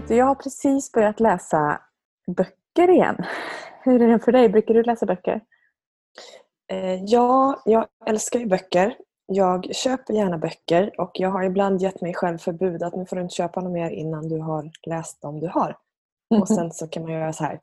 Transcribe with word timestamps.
Vet 0.00 0.08
du, 0.08 0.16
jag 0.16 0.26
har 0.26 0.34
precis 0.34 0.92
börjat 0.92 1.20
läsa 1.20 1.80
böcker 2.26 2.90
igen. 2.90 3.16
Hur 3.82 4.02
är 4.02 4.08
det 4.08 4.18
för 4.18 4.32
dig? 4.32 4.48
Brukar 4.48 4.74
du 4.74 4.82
läsa 4.82 5.06
böcker? 5.06 5.40
Eh, 6.72 7.04
ja, 7.04 7.62
jag 7.64 7.86
älskar 8.06 8.38
ju 8.38 8.46
böcker. 8.46 8.96
Jag 9.26 9.74
köper 9.74 10.14
gärna 10.14 10.38
böcker 10.38 11.00
och 11.00 11.10
jag 11.14 11.30
har 11.30 11.42
ibland 11.42 11.82
gett 11.82 12.00
mig 12.00 12.14
själv 12.14 12.38
förbud 12.38 12.82
att 12.82 12.96
nu 12.96 13.06
får 13.06 13.16
du 13.16 13.22
inte 13.22 13.34
köpa 13.34 13.60
något 13.60 13.72
mer 13.72 13.90
innan 13.90 14.28
du 14.28 14.38
har 14.38 14.70
läst 14.86 15.22
dem 15.22 15.40
du 15.40 15.48
har. 15.48 15.76
Och 16.40 16.48
sen 16.48 16.72
så 16.72 16.88
kan 16.88 17.02
man 17.02 17.12
göra 17.12 17.32
så 17.32 17.44
här. 17.44 17.60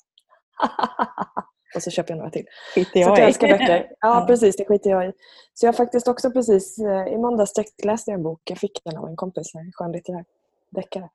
och 1.76 1.84
så 1.84 1.92
köper 1.92 2.12
jag 2.12 2.18
några 2.18 2.32
till. 2.32 2.46
Skiter 2.76 2.92
Så 2.92 3.00
jag 3.00 3.18
i. 3.18 3.22
jag 3.22 3.28
älskar 3.28 3.48
böcker. 3.48 3.92
Ja, 4.00 4.26
precis. 4.28 4.58
Det 4.58 4.66
skiter 4.66 4.90
jag 4.90 5.10
i. 5.10 5.14
Så 5.54 5.66
jag 5.66 5.74
har 5.74 5.78
faktiskt 5.78 6.08
också 6.08 6.32
precis, 6.32 6.80
eh, 6.80 7.08
i 7.08 7.18
måndags 7.18 7.54
läste 7.84 8.12
jag 8.12 8.18
en 8.18 8.24
bok. 8.24 8.42
Jag 8.44 8.58
fick 8.58 8.82
den 8.86 8.98
av 8.98 9.08
en 9.08 9.16
kompis, 9.16 9.56
en 9.56 9.72
skönlitterär 9.74 10.26
deckare. 10.72 11.10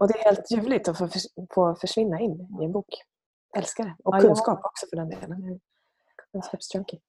Och 0.00 0.08
det 0.08 0.18
är 0.18 0.24
helt 0.24 0.50
ljuvligt 0.50 0.88
att 0.88 0.98
få, 0.98 1.08
förs- 1.08 1.46
få 1.54 1.74
försvinna 1.74 2.20
in 2.20 2.48
i 2.60 2.64
en 2.64 2.72
bok. 2.72 3.02
Älskar 3.56 3.84
det. 3.84 3.94
Och 4.04 4.14
Ja, 4.14 4.18
jag- 4.18 4.26
kunskap 4.26 4.60
också 4.64 4.86
för 4.90 4.96
den 4.96 5.08
delen. 5.10 5.60
Kunskapsjunkie. 6.32 7.00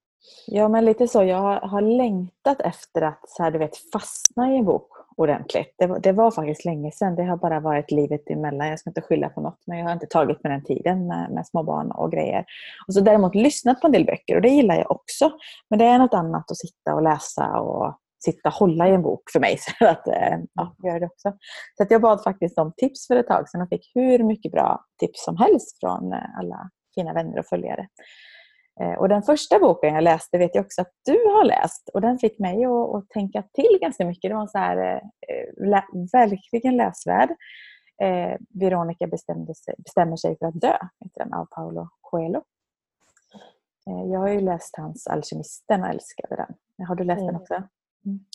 Ja, 0.48 0.68
men 0.68 0.86
lite 0.86 1.08
så. 1.08 1.24
Jag 1.24 1.38
har, 1.38 1.56
har 1.60 1.82
längtat 1.82 2.62
efter 2.62 3.02
att 3.02 3.30
så 3.30 3.44
här, 3.44 3.52
du 3.52 3.60
vet, 3.60 3.78
fastna 3.94 4.54
i 4.54 4.58
en 4.58 4.66
bok 4.66 4.88
ordentligt. 5.18 5.76
Det 5.78 5.88
var, 5.88 6.00
det 6.00 6.12
var 6.12 6.32
faktiskt 6.32 6.66
länge 6.66 6.92
sedan. 6.92 7.16
Det 7.16 7.24
har 7.24 7.38
bara 7.38 7.60
varit 7.60 7.92
livet 7.92 8.30
emellan. 8.30 8.68
Jag 8.68 8.80
ska 8.80 8.90
inte 8.90 9.02
skylla 9.02 9.30
på 9.30 9.42
något, 9.42 9.60
men 9.66 9.78
jag 9.78 9.86
har 9.86 9.94
inte 9.94 10.06
tagit 10.08 10.44
med 10.44 10.52
den 10.52 10.64
tiden 10.64 11.08
med, 11.08 11.32
med 11.32 11.48
små 11.48 11.64
barn 11.64 11.92
och 11.92 12.12
grejer. 12.12 12.46
Och 12.88 12.94
så 12.94 13.02
däremot 13.02 13.36
lyssnat 13.36 13.82
på 13.82 13.88
en 13.88 13.94
del 13.94 14.06
böcker 14.06 14.36
och 14.36 14.42
det 14.42 14.50
gillar 14.50 14.76
jag 14.76 14.92
också. 14.92 15.32
Men 15.70 15.80
det 15.80 15.86
är 15.86 16.00
något 16.00 16.14
annat 16.14 16.52
att 16.52 16.58
sitta 16.58 16.96
och 16.96 17.02
läsa 17.02 17.60
och 17.60 17.98
sitta 18.26 18.50
och 18.50 18.56
hålla 18.56 18.88
i 18.88 18.92
en 18.92 19.02
bok 19.02 19.24
för 19.34 19.40
mig. 19.40 19.58
Så 19.80 19.88
att, 19.88 20.08
eh, 20.08 20.38
ja, 20.54 20.76
jag 20.78 20.94
gör 20.94 21.00
det 21.00 21.06
också. 21.06 21.34
Så 21.78 21.84
att 21.84 21.92
jag 21.92 22.02
bad 22.02 22.24
faktiskt 22.24 22.58
om 22.60 22.74
tips 22.78 23.08
för 23.08 23.16
ett 23.16 23.28
tag 23.28 23.50
sedan 23.50 23.62
och 23.62 23.70
fick 23.70 23.92
hur 23.96 24.24
mycket 24.24 24.52
bra 24.52 24.86
tips 25.00 25.24
som 25.24 25.38
helst 25.38 25.80
från 25.80 26.14
eh, 26.14 26.40
alla 26.40 26.70
fina 26.96 27.14
vänner 27.14 27.40
och 27.40 27.46
följare. 27.46 27.88
Eh, 28.82 28.94
Och 28.94 29.10
den 29.10 29.24
första 29.24 29.60
boken 29.60 29.94
jag 29.94 30.04
läste 30.04 30.38
vet 30.38 30.56
jag 30.56 30.66
också 30.66 30.82
att 30.82 30.92
du 31.06 31.12
har 31.26 31.46
läst 31.46 31.90
och 31.94 32.02
den 32.02 32.18
fick 32.20 32.40
mig 32.40 32.66
att, 32.66 32.96
att 32.96 33.10
tänka 33.10 33.44
till 33.54 33.78
ganska 33.82 34.06
mycket. 34.06 34.32
Det 34.32 34.36
var 34.36 34.48
så 34.48 34.58
här, 34.58 35.02
lä, 35.58 35.84
verkligen 36.14 36.78
läsvärd. 36.78 37.30
Eh, 38.02 38.38
Veronica 38.50 39.08
sig, 39.08 39.76
bestämmer 39.78 40.16
sig 40.16 40.38
för 40.38 40.46
att 40.46 40.62
dö, 40.62 40.78
heter 41.04 41.20
den, 41.24 41.34
av 41.34 41.46
Paolo 41.46 41.90
Coelho. 42.02 42.42
Eh, 43.88 44.12
jag 44.12 44.20
har 44.20 44.28
ju 44.30 44.42
läst 44.42 44.78
hans 44.78 45.08
Alkemisten 45.08 45.82
och 45.84 45.90
älskade 45.90 46.36
den. 46.36 46.88
Har 46.88 46.96
du 46.96 47.04
läst 47.04 47.20
den 47.20 47.30
Mm. 47.30 47.42
också? 47.42 47.64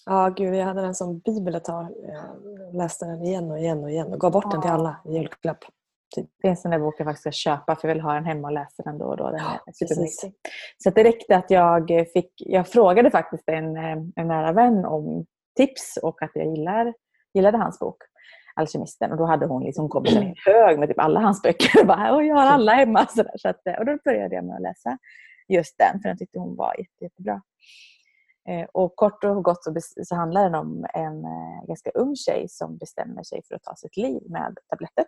Ja, 0.07 0.29
gud, 0.37 0.55
jag 0.55 0.65
hade 0.65 0.81
den 0.83 0.95
som 0.95 1.19
bibel 1.19 1.55
ett 1.55 1.65
tag. 1.65 1.87
Jag 2.03 2.77
läste 2.77 3.05
den 3.07 3.23
igen 3.25 3.51
och 3.51 3.59
igen 3.59 3.85
och 3.85 3.91
igen 3.91 4.13
och 4.13 4.21
gav 4.21 4.33
bort 4.33 4.51
den 4.51 4.61
till 4.63 4.69
Ja. 4.69 4.75
alla 4.75 4.97
i 5.05 5.13
julklapp. 5.17 5.59
Det 6.17 6.27
finns 6.43 6.65
en 6.65 6.71
där 6.71 6.79
bok 6.79 6.95
jag 6.99 7.07
faktiskt 7.07 7.21
ska 7.21 7.31
köpa 7.51 7.77
för 7.77 7.89
jag 7.89 7.95
vill 7.95 8.03
ha 8.03 8.13
den 8.15 8.25
hemma 8.25 8.49
och 8.49 8.53
läsa 8.55 8.83
den 8.83 8.99
då 8.99 9.05
och 9.05 9.17
då. 9.17 9.31
Den 9.31 9.41
Ja, 9.41 9.61
är. 9.67 10.33
Så 10.79 10.91
det 10.91 11.05
räckte 11.05 11.37
att 11.37 11.51
jag 11.51 11.89
fick, 12.13 12.33
jag 12.37 12.69
frågade 12.69 13.11
faktiskt 13.11 13.49
en, 13.49 13.77
eh, 13.77 13.97
en 14.17 14.29
nära 14.29 14.53
vän 14.53 14.85
om 14.85 15.27
tips 15.57 15.99
och 16.03 16.23
att 16.23 16.31
jag 16.35 16.47
gillar, 16.47 16.95
gillade 17.35 17.59
hans 17.59 17.79
bok. 17.79 17.97
Alkemisten 18.55 19.11
och 19.13 19.17
då 19.19 19.25
hade 19.25 19.47
hon 19.47 19.63
liksom 19.65 19.89
kommit 19.89 20.15
med 20.15 20.23
en 20.23 20.35
hög 20.55 20.79
med 20.79 20.89
typ 20.89 20.99
alla 20.99 21.21
hans 21.21 21.43
böcker. 21.43 21.81
Och 21.81 21.87
bara, 21.87 22.17
"Åh, 22.17 22.27
jag 22.27 22.37
har 22.37 22.47
alla 22.47 22.73
hemma. 22.73 23.07
Så. 23.07 23.25
Så 23.37 23.49
att, 23.49 23.67
eh, 23.67 23.75
och 23.75 23.87
då 23.87 23.99
började 24.05 24.35
jag 24.35 24.45
med 24.45 24.57
att 24.57 24.63
läsa 24.63 24.99
just 25.49 25.79
den 25.79 26.01
för 26.03 26.09
den 26.09 26.19
tyckte 26.19 26.39
hon 26.39 26.57
var 26.57 26.75
jätte, 26.79 27.05
jättebra. 27.05 27.43
Eh, 28.49 28.67
Och 28.73 28.97
kort 28.97 29.25
och 29.25 29.45
gott 29.45 29.65
så, 29.65 29.75
så 30.05 30.15
handlar 30.15 30.45
den 30.45 30.55
om 30.55 30.87
en 30.95 31.25
eh, 31.25 31.67
ganska 31.67 31.91
ung 31.91 32.17
tjej 32.17 32.47
som 32.49 32.77
bestämmer 32.77 33.23
sig 33.23 33.43
för 33.49 33.55
att 33.55 33.63
ta 33.63 33.75
sitt 33.77 33.97
liv 33.97 34.23
med 34.29 34.59
tabletter. 34.71 35.05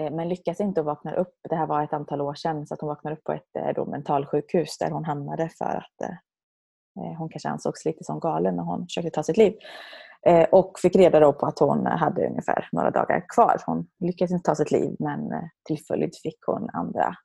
Eh, 0.00 0.10
Men 0.12 0.28
lyckas 0.28 0.60
inte 0.60 0.80
och 0.80 0.86
vaknar 0.86 1.14
upp. 1.14 1.34
Det 1.48 1.56
här 1.56 1.66
var 1.66 1.82
ett 1.82 1.92
antal 1.92 2.20
år 2.20 2.34
sedan. 2.34 2.66
Så 2.66 2.74
att 2.74 2.80
hon 2.80 2.88
vaknar 2.88 3.12
upp 3.12 3.24
på 3.24 3.32
ett 3.32 3.56
eh, 3.58 3.74
då, 3.74 3.84
mentalsjukhus 3.86 4.78
där 4.78 4.90
hon 4.90 5.04
hamnade 5.04 5.48
för 5.48 5.64
att 5.76 6.02
eh, 6.02 6.16
eh 7.04 7.18
hon 7.18 7.28
kanske 7.28 7.48
ansågs 7.48 7.84
lite 7.84 8.04
som 8.04 8.20
galen 8.20 8.56
när 8.56 8.62
hon 8.62 8.86
försökte 8.86 9.10
ta 9.10 9.22
sitt 9.22 9.36
liv. 9.36 9.54
Eh, 10.26 10.48
Och 10.52 10.78
fick 10.78 10.96
reda 10.96 11.20
då 11.20 11.32
på 11.32 11.46
att 11.46 11.58
hon 11.58 11.86
hade 11.86 12.28
ungefär 12.28 12.68
några 12.72 12.90
dagar 12.90 13.24
kvar. 13.34 13.56
Hon 13.66 13.86
lyckades 14.00 14.32
inte 14.32 14.48
ta 14.50 14.54
sitt 14.54 14.70
liv 14.70 14.96
men 14.98 15.32
eh, 15.32 15.44
till 15.64 15.84
följd 15.88 16.12
fick 16.22 16.38
hon 16.46 16.70
andra 16.72 17.16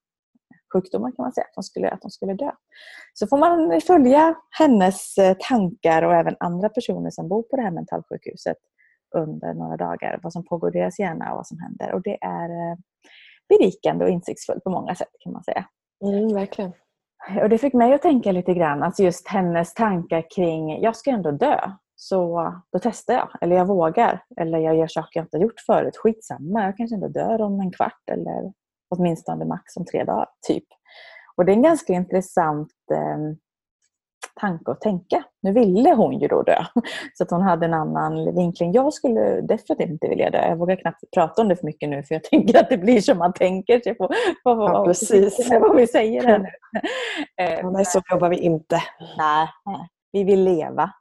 sjukdomar 0.73 1.11
kan 1.11 1.23
man 1.23 1.33
säga. 1.33 1.45
Att 1.45 1.55
hon 1.55 1.63
skulle, 1.63 1.89
att 1.89 2.03
hon 2.03 2.11
skulle 2.11 2.33
dö. 2.33 2.51
Så 3.13 3.27
får 3.27 3.37
man 3.37 3.81
följa 3.81 4.35
hennes 4.49 5.17
eh, 5.17 5.37
tankar 5.39 6.01
och 6.01 6.13
även 6.13 6.35
andra 6.39 6.69
personer 6.69 7.09
som 7.09 7.27
bor 7.27 7.43
på 7.43 7.55
det 7.55 7.61
här 7.61 7.71
mentalsjukhuset 7.71 8.57
under 9.15 9.53
några 9.53 9.77
dagar. 9.77 10.19
Vad 10.23 10.33
som 10.33 10.45
pågår 10.45 10.75
i 10.75 10.79
deras 10.79 10.99
hjärna 10.99 11.31
och 11.31 11.37
vad 11.37 11.47
som 11.47 11.59
händer. 11.59 11.93
Och 11.93 12.01
det 12.01 12.17
är 12.21 12.49
eh, 12.49 12.77
berikande 13.49 14.05
och 14.05 14.11
insiktsfullt 14.11 14.63
på 14.63 14.69
många 14.69 14.95
sätt 14.95 15.11
kan 15.19 15.33
man 15.33 15.43
säga. 15.43 15.65
Mm, 16.05 16.33
verkligen. 16.33 16.71
Och 17.41 17.49
det 17.49 17.57
fick 17.57 17.73
mig 17.73 17.93
att 17.93 18.01
tänka 18.01 18.31
lite 18.31 18.53
grann, 18.53 18.83
alltså 18.83 19.03
just 19.03 19.27
hennes 19.27 19.73
tankar 19.73 20.25
kring, 20.35 20.81
jag 20.81 20.95
ska 20.95 21.11
ändå 21.11 21.31
dö. 21.31 21.71
Så 21.95 22.53
då 22.71 22.79
testar 22.79 23.13
jag, 23.13 23.29
eller 23.41 23.55
jag 23.55 23.65
vågar. 23.65 24.23
Eller 24.37 24.59
jag 24.59 24.75
gör 24.75 24.87
saker 24.87 25.19
jag 25.19 25.25
inte 25.25 25.37
gjort 25.37 25.59
förut. 25.65 25.97
Skitsamma, 25.97 26.63
jag 26.63 26.77
kanske 26.77 26.95
ändå 26.95 27.07
dör 27.07 27.41
om 27.41 27.59
en 27.59 27.71
kvart 27.71 28.09
eller 28.11 28.53
åtminstone 28.91 29.45
max 29.45 29.77
om 29.77 29.85
tre 29.85 30.03
dagar. 30.03 30.27
typ. 30.47 30.65
Och 31.35 31.45
det 31.45 31.51
är 31.51 31.55
en 31.55 31.61
ganska 31.61 31.93
intressant 31.93 32.69
eh, 32.93 33.17
tanke 34.39 34.71
att 34.71 34.81
tänka. 34.81 35.23
Nu 35.41 35.53
ville 35.53 35.93
hon 35.93 36.19
ju 36.19 36.27
då 36.27 36.41
dö. 36.43 36.65
Så 37.13 37.23
att 37.23 37.31
hon 37.31 37.41
hade 37.41 37.65
en 37.65 37.73
annan 37.73 38.35
vinkling. 38.35 38.71
Jag 38.73 38.93
skulle 38.93 39.41
definitivt 39.41 39.89
inte 39.89 40.07
vilja 40.07 40.29
dö. 40.29 40.47
Jag 40.47 40.57
vågar 40.57 40.75
knappt 40.75 41.03
prata 41.15 41.41
om 41.41 41.47
det 41.47 41.55
för 41.55 41.65
mycket 41.65 41.89
nu 41.89 42.03
för 42.03 42.15
jag 42.15 42.23
tänker 42.31 42.59
att 42.59 42.69
det 42.69 42.77
blir 42.77 43.01
som 43.01 43.17
man 43.17 43.33
tänker. 43.33 43.79
Så 43.83 43.89
jag 43.89 43.97
får, 43.97 44.07
får, 44.43 44.55
får, 44.55 44.69
Ja, 44.69 44.85
precis. 44.85 45.49
vad 45.51 45.75
vi 45.75 45.87
säger 45.87 46.23
här 46.27 46.39
nu. 46.39 46.47
Eh, 47.43 47.59
Ja, 47.59 47.69
nej, 47.69 47.85
så 47.85 48.01
jobbar 48.11 48.29
vi 48.29 48.37
inte. 48.37 48.83
Nej, 49.17 49.47
vi 50.11 50.23
vill 50.23 50.43
leva. 50.43 50.91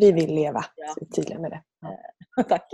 Vi 0.00 0.12
vill 0.12 0.34
leva. 0.34 0.64
Ja. 0.76 0.88
Så 0.88 1.00
vi 1.00 1.06
är 1.06 1.10
tydliga 1.10 1.38
med 1.38 1.50
det. 1.50 1.62
Tack. 2.48 2.68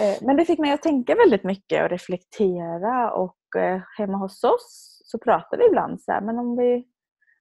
Eh, 0.00 0.16
men 0.22 0.36
det 0.36 0.44
fick 0.44 0.58
mig 0.58 0.72
att 0.72 0.82
tänka 0.82 1.14
väldigt 1.14 1.44
mycket 1.44 1.82
och 1.82 1.90
reflektera. 1.90 3.12
Och 3.12 3.56
eh, 3.56 3.80
hemma 3.98 4.18
hos 4.18 4.44
oss 4.44 5.00
så 5.04 5.18
pratar 5.18 5.58
vi 5.58 5.66
ibland 5.66 6.02
så 6.02 6.12
här, 6.12 6.20
men 6.20 6.38
om, 6.38 6.56
vi, 6.56 6.84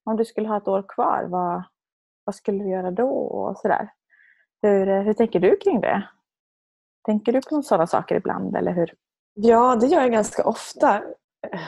om 0.03 0.17
du 0.17 0.25
skulle 0.25 0.47
ha 0.47 0.57
ett 0.57 0.67
år 0.67 0.85
kvar, 0.87 1.25
vad, 1.29 1.63
vad 2.23 2.35
skulle 2.35 2.63
du 2.63 2.69
göra 2.69 2.91
då? 2.91 3.09
Och 3.09 3.57
så 3.57 3.67
där. 3.67 3.89
Hur, 4.61 4.89
eh, 4.89 5.01
hur 5.01 5.13
tänker 5.13 5.39
du 5.39 5.57
kring 5.57 5.81
det? 5.81 6.09
Tänker 7.05 7.31
du 7.31 7.41
på 7.41 7.61
sådana 7.61 7.87
saker 7.87 8.15
ibland? 8.15 8.55
Eller 8.55 8.71
hur? 8.71 8.93
Ja, 9.33 9.75
det 9.75 9.87
gör 9.87 10.01
jag 10.01 10.11
ganska 10.11 10.43
ofta. 10.43 11.03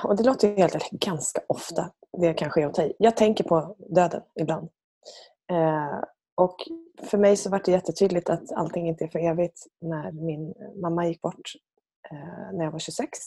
Och 0.03 0.15
det 0.15 0.23
låter 0.23 0.47
ju 0.47 0.55
helt 0.55 0.75
eller 0.75 0.99
ganska 1.05 1.41
ofta. 1.47 1.91
Det 2.17 2.33
kanske 2.33 2.61
är 2.61 2.67
att 2.67 2.73
ta 2.73 2.83
i. 2.83 2.93
Jag 2.99 3.17
tänker 3.17 3.43
på 3.43 3.75
döden 3.95 4.21
ibland. 4.39 4.69
Eh, 5.51 6.03
och 6.35 6.57
för 7.03 7.17
mig 7.17 7.37
så 7.37 7.49
var 7.49 7.61
det 7.65 7.71
jättetydligt 7.71 8.29
att 8.29 8.51
allting 8.51 8.87
inte 8.87 9.03
är 9.03 9.07
för 9.07 9.19
evigt 9.19 9.67
när 9.81 10.11
min 10.11 10.53
mamma 10.81 11.07
gick 11.07 11.21
bort 11.21 11.51
eh, 12.11 12.53
när 12.53 12.63
jag 12.63 12.71
var 12.71 12.79
26. 12.79 13.19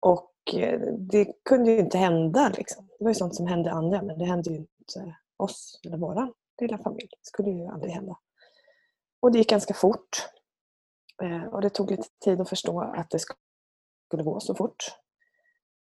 Och 0.00 0.32
eh, 0.54 0.80
det 0.98 1.32
kunde 1.44 1.70
ju 1.70 1.78
inte 1.78 1.98
hända. 1.98 2.52
Liksom. 2.56 2.88
Det 2.98 3.04
var 3.04 3.10
ju 3.10 3.14
sånt 3.14 3.34
som 3.34 3.46
hände 3.46 3.72
andra 3.72 4.02
men 4.02 4.18
det 4.18 4.24
hände 4.24 4.50
ju 4.50 4.56
inte 4.56 5.16
oss 5.36 5.80
eller 5.84 5.96
vår 5.96 6.32
lilla 6.60 6.78
familj. 6.78 7.08
Det 7.10 7.26
skulle 7.26 7.50
ju 7.50 7.66
aldrig 7.66 7.92
hända. 7.92 8.16
Och 9.20 9.32
det 9.32 9.38
gick 9.38 9.50
ganska 9.50 9.74
fort. 9.74 10.28
Eh, 11.22 11.44
och 11.44 11.60
det 11.60 11.70
tog 11.70 11.90
lite 11.90 12.08
tid 12.24 12.40
att 12.40 12.48
förstå 12.48 12.80
att 12.80 13.10
det 13.10 13.18
skulle 13.18 14.22
gå 14.22 14.40
så 14.40 14.54
fort. 14.54 14.84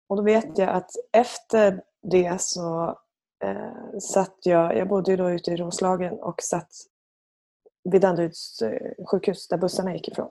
Och 0.07 0.15
då 0.15 0.23
vet 0.23 0.57
jag 0.57 0.69
att 0.69 0.91
efter 1.11 1.83
det 2.01 2.41
så 2.41 2.97
eh, 3.43 3.99
satt 3.99 4.35
jag, 4.43 4.77
jag 4.77 4.87
bodde 4.87 5.11
ju 5.11 5.17
då 5.17 5.31
ute 5.31 5.51
i 5.51 5.55
Roslagen 5.55 6.13
och 6.13 6.41
satt 6.41 6.71
vid 7.83 8.01
Danderyds 8.01 8.61
eh, 8.61 9.05
sjukhus 9.11 9.47
där 9.47 9.57
bussarna 9.57 9.93
gick 9.93 10.07
ifrån. 10.07 10.29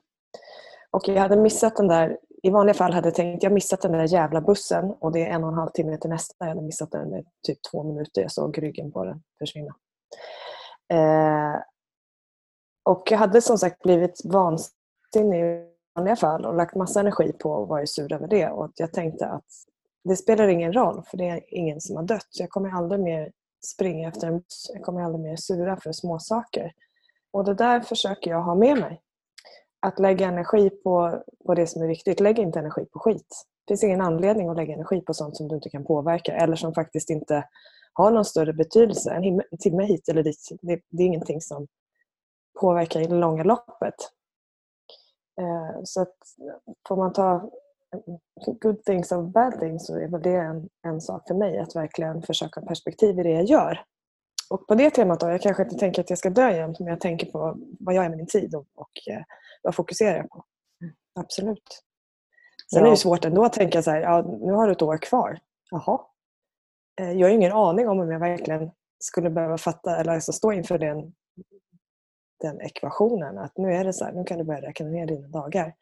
Och 0.90 1.08
jag 1.08 1.22
hade 1.22 1.36
missat 1.36 1.76
den 1.76 1.88
där, 1.88 2.18
i 2.42 2.50
vanliga 2.50 2.74
fall 2.74 2.92
hade 2.92 3.08
jag 3.08 3.14
tänkt 3.14 3.42
jag 3.42 3.52
missat 3.52 3.80
den 3.80 3.92
där 3.92 4.08
jävla 4.08 4.40
bussen 4.40 4.84
och 4.84 5.12
det 5.12 5.26
är 5.26 5.30
en 5.30 5.44
och 5.44 5.50
en 5.50 5.58
halv 5.58 5.70
timme 5.70 5.98
till 5.98 6.10
nästa. 6.10 6.34
Jag 6.38 6.48
hade 6.48 6.62
missat 6.62 6.90
den 6.90 7.10
med 7.10 7.24
typ 7.46 7.58
två 7.70 7.82
minuter. 7.82 8.22
Jag 8.22 8.32
såg 8.32 8.62
ryggen 8.62 8.92
på 8.92 9.04
den 9.04 9.22
försvinna. 9.38 9.74
Eh, 10.92 11.60
och 12.84 13.02
jag 13.10 13.18
hade 13.18 13.42
som 13.42 13.58
sagt 13.58 13.82
blivit 13.82 14.20
vansinnig 14.24 15.40
i 15.40 15.68
vanliga 15.94 16.16
fall 16.16 16.46
och 16.46 16.54
lagt 16.54 16.74
massa 16.74 17.00
energi 17.00 17.32
på 17.32 17.62
att 17.62 17.68
vara 17.68 17.86
sur 17.86 18.12
över 18.12 18.28
det. 18.28 18.48
Och 18.48 18.72
jag 18.74 18.92
tänkte 18.92 19.26
att 19.26 19.44
det 20.04 20.16
spelar 20.16 20.48
ingen 20.48 20.72
roll 20.72 21.02
för 21.10 21.16
det 21.16 21.28
är 21.28 21.54
ingen 21.54 21.80
som 21.80 21.96
har 21.96 22.02
dött. 22.02 22.26
Så 22.30 22.42
jag 22.42 22.50
kommer 22.50 22.70
aldrig 22.70 23.00
mer 23.00 23.32
springa 23.66 24.08
efter 24.08 24.26
en 24.26 24.38
buss. 24.38 24.70
Jag 24.74 24.82
kommer 24.82 25.02
aldrig 25.02 25.24
mer 25.24 25.36
sura 25.36 25.76
för 25.76 25.92
småsaker. 25.92 26.72
Och 27.30 27.44
det 27.44 27.54
där 27.54 27.80
försöker 27.80 28.30
jag 28.30 28.42
ha 28.42 28.54
med 28.54 28.78
mig. 28.78 29.02
Att 29.80 29.98
lägga 29.98 30.26
energi 30.26 30.70
på, 30.70 31.22
på 31.46 31.54
det 31.54 31.66
som 31.66 31.82
är 31.82 31.86
viktigt. 31.86 32.20
Lägg 32.20 32.38
inte 32.38 32.58
energi 32.58 32.84
på 32.84 32.98
skit. 32.98 33.44
Det 33.64 33.70
finns 33.70 33.84
ingen 33.84 34.00
anledning 34.00 34.48
att 34.48 34.56
lägga 34.56 34.74
energi 34.74 35.00
på 35.00 35.14
sånt 35.14 35.36
som 35.36 35.48
du 35.48 35.54
inte 35.54 35.70
kan 35.70 35.84
påverka 35.84 36.36
eller 36.36 36.56
som 36.56 36.74
faktiskt 36.74 37.10
inte 37.10 37.44
har 37.92 38.10
någon 38.10 38.24
större 38.24 38.52
betydelse. 38.52 39.10
En 39.10 39.24
en 39.50 39.58
timme 39.58 39.84
hit 39.84 40.08
eller 40.08 40.22
dit, 40.22 40.48
det, 40.62 40.80
det 40.88 41.02
är 41.02 41.06
ingenting 41.06 41.40
som 41.40 41.66
påverkar 42.60 43.00
i 43.00 43.06
det 43.06 43.14
långa 43.14 43.44
loppet. 43.44 43.94
Eh, 45.40 45.80
så 45.84 46.02
att 46.02 46.16
får 46.88 46.96
man 46.96 47.12
ta 47.12 47.50
good 48.60 48.84
things 48.84 49.12
of 49.12 49.32
bad 49.32 49.60
things 49.60 49.86
så 49.86 49.98
är 49.98 50.08
väl 50.08 50.22
det 50.22 50.36
en, 50.36 50.68
en 50.86 51.00
sak 51.00 51.28
för 51.28 51.34
mig 51.34 51.58
att 51.58 51.76
verkligen 51.76 52.22
försöka 52.22 52.60
perspektiv 52.60 53.20
i 53.20 53.22
det 53.22 53.30
jag 53.30 53.44
gör. 53.44 53.84
Och 54.50 54.66
på 54.66 54.74
det 54.74 54.90
temat 54.90 55.20
då, 55.20 55.28
jag 55.28 55.42
kanske 55.42 55.62
inte 55.62 55.76
tänker 55.76 56.02
att 56.02 56.10
jag 56.10 56.18
ska 56.18 56.30
dö 56.30 56.50
jämt 56.50 56.78
men 56.78 56.88
jag 56.88 57.00
tänker 57.00 57.26
på 57.26 57.56
vad 57.80 57.94
jag 57.94 58.04
är 58.04 58.08
med 58.08 58.18
min 58.18 58.26
tid 58.26 58.54
och, 58.54 58.66
och 58.74 59.12
eh, 59.12 59.22
vad 59.62 59.74
fokuserar 59.74 60.16
jag 60.16 60.30
på. 60.30 60.44
Absolut. 61.20 61.82
Sen 62.72 62.80
ja. 62.80 62.86
är 62.86 62.90
det 62.90 62.96
svårt 62.96 63.24
ändå 63.24 63.44
att 63.44 63.52
tänka 63.52 63.82
så 63.82 63.90
här, 63.90 64.00
ja, 64.00 64.22
nu 64.22 64.52
har 64.52 64.66
du 64.66 64.72
ett 64.72 64.82
år 64.82 64.98
kvar. 64.98 65.38
Jaha. 65.70 66.00
Eh, 67.00 67.12
jag 67.12 67.28
har 67.28 67.34
ingen 67.34 67.52
aning 67.52 67.88
om 67.88 68.00
om 68.00 68.10
jag 68.10 68.20
verkligen 68.20 68.70
skulle 68.98 69.30
behöva 69.30 69.58
fatta 69.58 69.96
eller 69.96 70.12
alltså 70.12 70.32
stå 70.32 70.52
inför 70.52 70.78
den, 70.78 71.14
den 72.40 72.60
ekvationen. 72.60 73.38
Att 73.38 73.56
nu 73.56 73.74
är 73.74 73.84
det 73.84 73.92
så 73.92 74.04
här, 74.04 74.12
nu 74.12 74.24
kan 74.24 74.38
du 74.38 74.44
börja 74.44 74.60
räkna 74.60 74.86
ner 74.86 75.06
dina 75.06 75.28
dagar. 75.28 75.74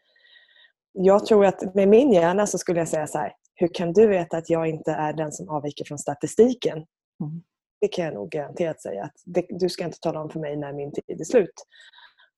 Jag 0.98 1.26
tror 1.26 1.46
att 1.46 1.74
med 1.74 1.88
min 1.88 2.12
hjärna 2.12 2.46
så 2.46 2.58
skulle 2.58 2.78
jag 2.78 2.88
säga 2.88 3.06
så 3.06 3.18
här, 3.18 3.32
hur 3.54 3.68
kan 3.74 3.92
du 3.92 4.06
veta 4.06 4.36
att 4.36 4.50
jag 4.50 4.66
inte 4.66 4.92
är 4.92 5.12
den 5.12 5.32
som 5.32 5.48
avviker 5.48 5.84
från 5.84 5.98
statistiken? 5.98 6.76
Mm. 7.20 7.42
Det 7.80 7.88
kan 7.88 8.04
jag 8.04 8.14
nog 8.14 8.30
garanterat 8.30 8.82
säga. 8.82 9.04
Att 9.04 9.12
det, 9.24 9.46
du 9.48 9.68
ska 9.68 9.84
inte 9.84 9.98
tala 10.00 10.20
om 10.20 10.30
för 10.30 10.40
mig 10.40 10.56
när 10.56 10.72
min 10.72 10.92
tid 10.92 11.20
är 11.20 11.24
slut. 11.24 11.66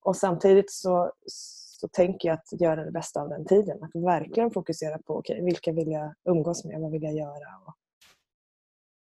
Och 0.05 0.17
samtidigt 0.17 0.73
så, 0.73 1.13
så 1.27 1.89
tänker 1.89 2.29
jag 2.29 2.35
att 2.35 2.61
göra 2.61 2.85
det 2.85 2.91
bästa 2.91 3.21
av 3.21 3.29
den 3.29 3.47
tiden. 3.47 3.85
Att 3.85 3.91
verkligen 3.95 4.51
fokusera 4.51 4.99
på 4.99 5.17
okay, 5.17 5.45
vilka 5.45 5.73
vill 5.73 5.89
jag 5.89 6.15
umgås 6.25 6.65
med, 6.65 6.81
vad 6.81 6.91
vill 6.91 7.03
jag 7.03 7.15
göra? 7.15 7.49
Och, 7.67 7.75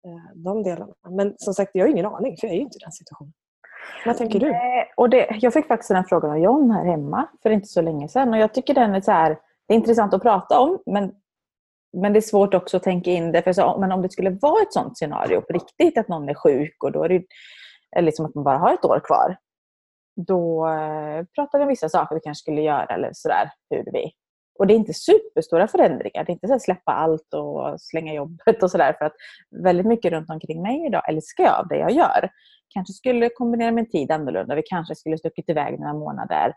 eh, 0.10 0.36
de 0.36 0.64
delarna. 0.64 0.94
Men 1.10 1.34
som 1.38 1.54
sagt, 1.54 1.72
jag 1.74 1.86
har 1.86 1.92
ingen 1.92 2.06
aning 2.06 2.38
för 2.38 2.48
jag 2.48 2.54
är 2.54 2.58
ju 2.58 2.64
inte 2.64 2.78
i 2.78 2.84
den 2.84 2.92
situationen. 2.92 3.34
Vad 4.06 4.18
tänker 4.18 4.40
du? 4.40 4.56
Och 4.98 5.10
det, 5.10 5.28
jag 5.42 5.54
fick 5.54 5.68
faktiskt 5.68 5.90
den 5.90 6.06
frågan 6.06 6.32
av 6.32 6.38
John 6.38 6.72
här 6.72 6.86
hemma 6.86 7.28
för 7.44 7.50
inte 7.50 7.68
så 7.68 7.82
länge 7.82 8.08
sedan. 8.08 8.34
Och 8.34 8.40
jag 8.40 8.54
tycker 8.54 8.74
den 8.74 8.96
är, 8.96 9.02
så 9.02 9.12
här, 9.12 9.30
det 9.68 9.74
är 9.74 9.78
intressant 9.78 10.14
att 10.14 10.22
prata 10.22 10.60
om 10.60 10.80
men, 10.86 11.12
men 11.98 12.14
det 12.14 12.20
är 12.20 12.22
svårt 12.22 12.54
också 12.54 12.78
att 12.78 12.84
tänka 12.84 13.12
in 13.12 13.32
det. 13.32 13.42
För 13.42 13.54
så, 13.54 13.78
men 13.80 13.92
om 13.92 14.02
det 14.02 14.12
skulle 14.12 14.30
vara 14.30 14.62
ett 14.62 14.74
sånt 14.74 14.98
scenario 14.98 15.42
på 15.42 15.54
riktigt, 15.54 15.98
att 15.98 16.08
någon 16.08 16.30
är 16.30 16.34
sjuk 16.34 16.84
och 16.84 16.92
då 16.92 17.04
är 17.04 17.10
det 17.10 17.24
eller 17.96 18.06
liksom 18.06 18.26
att 18.26 18.36
man 18.36 18.44
bara 18.44 18.58
har 18.58 18.74
ett 18.74 18.86
år 18.86 19.02
kvar 19.04 19.38
då 20.16 20.68
eh, 20.68 21.26
pratar 21.36 21.58
vi 21.58 21.64
om 21.64 21.70
vissa 21.70 21.90
saker 21.90 22.16
vi 22.16 22.22
kanske 22.22 22.42
skulle 22.42 22.62
göra 22.62 22.86
eller 22.86 23.10
sådär. 23.14 23.52
Hur 23.70 23.84
vi. 23.94 24.12
Och 24.60 24.68
det 24.68 24.74
är 24.74 24.76
inte 24.76 24.94
superstora 24.94 25.68
förändringar. 25.68 26.24
Det 26.24 26.32
är 26.32 26.34
inte 26.34 26.48
så 26.48 26.54
att 26.54 26.62
släppa 26.62 26.92
allt 26.92 27.34
och 27.34 27.82
slänga 27.82 28.14
jobbet 28.14 28.64
och 28.64 28.72
sådär. 28.72 28.94
För 28.94 29.06
att 29.06 29.16
väldigt 29.64 29.86
mycket 29.86 30.12
runt 30.12 30.30
omkring 30.30 30.62
mig 30.62 30.86
idag 30.88 31.10
älskar 31.10 31.44
jag 31.44 31.60
av 31.60 31.68
det 31.68 31.78
jag 31.78 31.92
gör. 31.92 32.30
Kanske 32.70 32.94
skulle 32.94 33.30
kombinera 33.30 33.72
min 33.72 33.90
tid 33.90 34.12
annorlunda. 34.12 34.56
Vi 34.56 34.64
kanske 34.66 34.96
skulle 34.96 35.18
stuckit 35.18 35.50
iväg 35.50 35.80
några 35.80 35.94
månader 35.94 36.54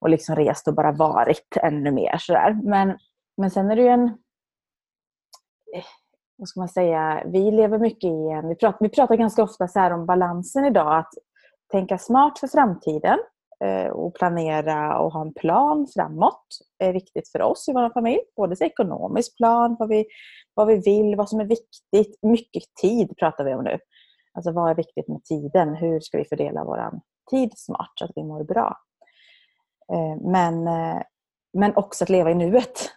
och 0.00 0.10
liksom 0.10 0.36
rest 0.36 0.68
och 0.68 0.74
bara 0.74 0.92
varit 0.92 1.56
ännu 1.62 1.90
mer. 1.90 2.16
Sådär. 2.18 2.58
Men, 2.62 2.98
men 3.36 3.50
sen 3.50 3.70
är 3.70 3.76
det 3.76 3.82
ju 3.82 3.88
en... 3.88 4.04
Eh, 5.76 5.84
vad 6.36 6.48
ska 6.48 6.60
man 6.60 6.68
säga? 6.68 7.22
Vi 7.26 7.50
lever 7.50 7.78
mycket 7.78 8.08
i 8.08 8.28
en... 8.28 8.48
Vi 8.48 8.54
pratar, 8.54 8.78
vi 8.80 8.88
pratar 8.88 9.16
ganska 9.16 9.42
ofta 9.42 9.68
så 9.68 9.94
om 9.94 10.06
balansen 10.06 10.64
idag. 10.64 10.98
Att 10.98 11.12
tänka 11.72 11.98
smart 11.98 12.38
för 12.38 12.48
framtiden 12.48 13.18
Eh, 13.64 13.86
och 13.86 14.14
planera 14.14 14.98
och 14.98 15.12
ha 15.12 15.20
en 15.20 15.34
plan 15.34 15.86
framåt 15.94 16.46
är 16.78 16.92
viktigt 16.92 17.28
för 17.28 17.42
oss 17.42 17.68
i 17.68 17.72
vår 17.72 17.90
familj. 17.90 18.20
Både 18.36 18.56
ekonomisk 18.60 19.36
plan, 19.36 19.76
vad 19.78 19.88
vi, 19.88 20.06
vad 20.54 20.66
vi 20.66 20.76
vill, 20.76 21.16
vad 21.16 21.28
som 21.28 21.40
är 21.40 21.44
viktigt. 21.44 22.18
Mycket 22.22 22.62
tid 22.80 23.16
pratar 23.18 23.44
vi 23.44 23.54
om 23.54 23.64
nu. 23.64 23.78
Alltså 24.32 24.52
vad 24.52 24.70
är 24.70 24.74
viktigt 24.74 25.08
med 25.08 25.24
tiden? 25.24 25.74
Hur 25.74 26.00
ska 26.00 26.18
vi 26.18 26.24
fördela 26.24 26.64
vår 26.64 27.00
tid 27.30 27.52
smart 27.56 27.92
så 27.94 28.04
att 28.04 28.10
vi 28.14 28.22
mår 28.22 28.44
bra? 28.44 28.76
Eh, 29.92 30.30
men, 30.30 30.66
eh, 30.66 31.02
men 31.52 31.76
också 31.76 32.04
att 32.04 32.10
leva 32.10 32.30
i 32.30 32.34
nuet. 32.34 32.90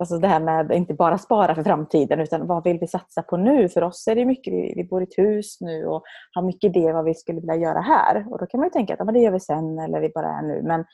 Alltså 0.00 0.18
det 0.18 0.28
här 0.28 0.40
med 0.40 0.72
inte 0.72 0.94
bara 0.94 1.18
spara 1.18 1.54
för 1.54 1.62
framtiden 1.62 2.20
utan 2.20 2.46
vad 2.46 2.64
vill 2.64 2.78
vi 2.78 2.86
satsa 2.86 3.22
på 3.22 3.36
nu? 3.36 3.68
För 3.68 3.82
oss 3.82 4.08
är 4.08 4.14
det 4.14 4.24
mycket, 4.24 4.52
vi 4.52 4.86
bor 4.90 5.00
i 5.00 5.04
ett 5.04 5.18
hus 5.18 5.60
nu 5.60 5.86
och 5.86 6.02
har 6.34 6.42
mycket 6.42 6.68
idéer 6.68 6.92
vad 6.92 7.04
vi 7.04 7.14
skulle 7.14 7.40
vilja 7.40 7.56
göra 7.56 7.80
här. 7.80 8.26
Och 8.30 8.38
då 8.38 8.46
kan 8.46 8.60
man 8.60 8.66
ju 8.66 8.70
tänka 8.70 8.94
att 8.94 9.00
ja, 9.06 9.12
det 9.12 9.18
gör 9.18 9.32
vi 9.32 9.40
sen 9.40 9.78
eller 9.78 10.00
vi 10.00 10.08
bara 10.08 10.28
är 10.28 10.42
nu. 10.42 10.62
Men 10.62 10.84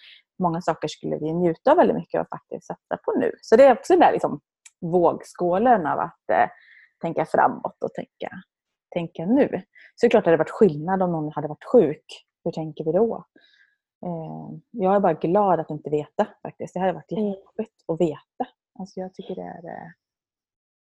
många 0.42 0.60
saker 0.60 0.88
skulle 0.88 1.18
vi 1.18 1.32
njuta 1.32 1.70
av 1.70 1.76
väldigt 1.76 1.96
mycket 1.96 2.20
och 2.20 2.28
faktiskt 2.28 2.66
satsa 2.66 2.96
på 3.04 3.18
nu. 3.18 3.32
Så 3.42 3.56
det 3.56 3.64
är 3.64 3.72
också 3.72 3.92
den 3.92 4.00
där 4.00 4.12
liksom 4.12 4.40
vågskålen 4.80 5.86
av 5.86 5.98
att 5.98 6.30
eh, 6.32 6.48
tänka 7.02 7.26
framåt 7.26 7.82
och 7.84 7.94
tänka, 7.94 8.30
tänka 8.94 9.26
nu. 9.26 9.48
Så 9.94 10.00
det 10.00 10.06
är 10.06 10.10
klart 10.10 10.20
att 10.20 10.24
det 10.24 10.30
hade 10.30 10.42
varit 10.42 10.50
skillnad 10.50 11.02
om 11.02 11.12
någon 11.12 11.32
hade 11.34 11.48
varit 11.48 11.64
sjuk. 11.72 12.04
Hur 12.44 12.52
tänker 12.52 12.84
vi 12.84 12.92
då? 12.92 13.24
Eh, 14.06 14.58
jag 14.70 14.94
är 14.94 15.00
bara 15.00 15.14
glad 15.14 15.60
att 15.60 15.70
inte 15.70 15.90
veta 15.90 16.26
faktiskt. 16.42 16.74
Det 16.74 16.80
hade 16.80 16.92
varit 16.92 17.12
mm. 17.12 17.24
jättejobbigt 17.24 17.74
att 17.88 18.00
veta. 18.00 18.52
Alltså 18.78 19.00
jag 19.00 19.14
tycker 19.14 19.34
det 19.34 19.42
är 19.42 19.68
eh, 19.68 19.90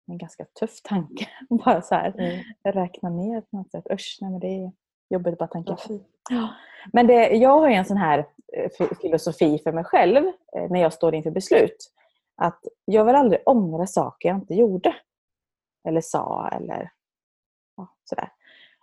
en 0.07 0.17
ganska 0.17 0.45
tuff 0.45 0.81
tanke. 0.81 1.27
bara 1.49 1.81
så 1.81 1.95
här, 1.95 2.19
mm. 2.19 2.43
räkna 2.63 3.09
ner 3.09 3.41
på 3.41 3.57
något 3.57 3.71
sätt. 3.71 3.85
Usch, 3.93 4.17
nej, 4.21 4.31
men 4.31 4.39
det 4.39 4.47
är 4.47 4.71
jobbigt 5.09 5.33
att 5.33 5.39
bara 5.39 5.47
tänka 5.47 5.77
Ja. 6.29 6.49
Men 6.93 7.07
det, 7.07 7.29
jag 7.29 7.59
har 7.59 7.69
en 7.69 7.85
sån 7.85 7.97
här 7.97 8.25
eh, 8.53 8.87
filosofi 9.01 9.59
för 9.63 9.71
mig 9.71 9.83
själv 9.83 10.25
eh, 10.55 10.69
när 10.69 10.81
jag 10.81 10.93
står 10.93 11.15
inför 11.15 11.31
beslut. 11.31 11.91
Att 12.35 12.59
jag 12.85 13.05
vill 13.05 13.15
aldrig 13.15 13.41
ångra 13.45 13.87
saker 13.87 14.29
jag 14.29 14.37
inte 14.37 14.53
gjorde. 14.53 14.95
Eller 15.87 16.01
sa 16.01 16.49
eller 16.49 16.91
ja, 17.77 17.87
sådär. 18.03 18.29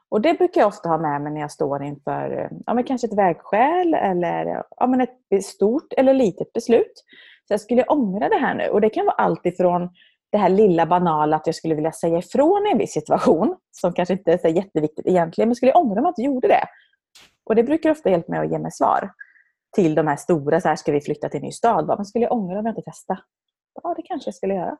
Och 0.09 0.21
det 0.21 0.35
brukar 0.35 0.61
jag 0.61 0.69
ofta 0.69 0.89
ha 0.89 0.99
med 0.99 1.23
mig 1.23 1.33
när 1.33 1.41
jag 1.41 1.53
står 1.53 1.83
inför 1.83 2.51
ja, 2.67 2.75
men 2.75 2.85
kanske 2.85 3.07
ett 3.07 3.19
vägskäl 3.19 3.95
eller 3.95 4.65
ja, 4.77 4.87
men 4.87 5.01
ett 5.01 5.45
stort 5.45 5.93
eller 5.93 6.15
litet 6.15 6.53
beslut. 6.53 7.05
Så 7.49 7.55
jag 7.55 7.61
skulle 7.61 7.85
ångra 7.85 8.29
det 8.29 8.37
här 8.37 8.55
nu. 8.55 8.69
Och 8.69 8.81
det 8.81 8.91
kan 8.91 9.07
vara 9.07 9.15
allt 9.15 9.47
ifrån 9.47 9.91
det 10.33 10.39
här 10.39 10.49
lilla 10.49 10.87
banala 10.87 11.37
att 11.37 11.47
jag 11.47 11.55
skulle 11.55 11.75
vilja 11.75 11.93
säga 11.93 12.19
ifrån 12.19 12.67
i 12.67 12.71
en 12.71 12.79
viss 12.79 12.93
situation, 12.93 13.57
som 13.71 13.93
kanske 13.93 14.15
inte 14.15 14.33
är 14.33 14.39
så 14.39 14.49
jätteviktigt 14.49 15.07
egentligen, 15.07 15.49
men 15.49 15.57
skulle 15.57 15.73
jag 15.73 15.81
ångra 15.81 15.99
om 15.99 16.05
jag 16.05 16.11
inte 16.11 16.23
gjorde 16.23 16.49
det? 16.49 16.65
Och 17.45 17.55
det 17.55 17.63
brukar 17.63 17.91
ofta 17.91 18.11
hjälpa 18.11 18.33
mig 18.33 18.41
att 18.41 18.53
ge 18.53 18.59
mig 18.59 18.73
svar 18.73 19.11
till 19.77 19.95
de 19.95 20.07
här 20.07 20.17
stora, 20.17 20.61
så 20.61 20.69
här 20.69 20.77
ska 20.77 20.93
vi 20.93 21.01
flytta 21.01 21.29
till 21.29 21.39
en 21.39 21.45
ny 21.45 21.53
stad? 21.53 21.87
Men 21.87 22.05
skulle 22.05 22.25
jag 22.25 22.33
ångra 22.33 22.59
om 22.59 22.67
jag 22.67 22.73
inte 22.73 22.91
testade? 22.91 23.21
Ja, 23.83 23.95
det 23.97 24.03
kanske 24.03 24.29
jag 24.29 24.35
skulle 24.35 24.55
göra. 24.55 24.77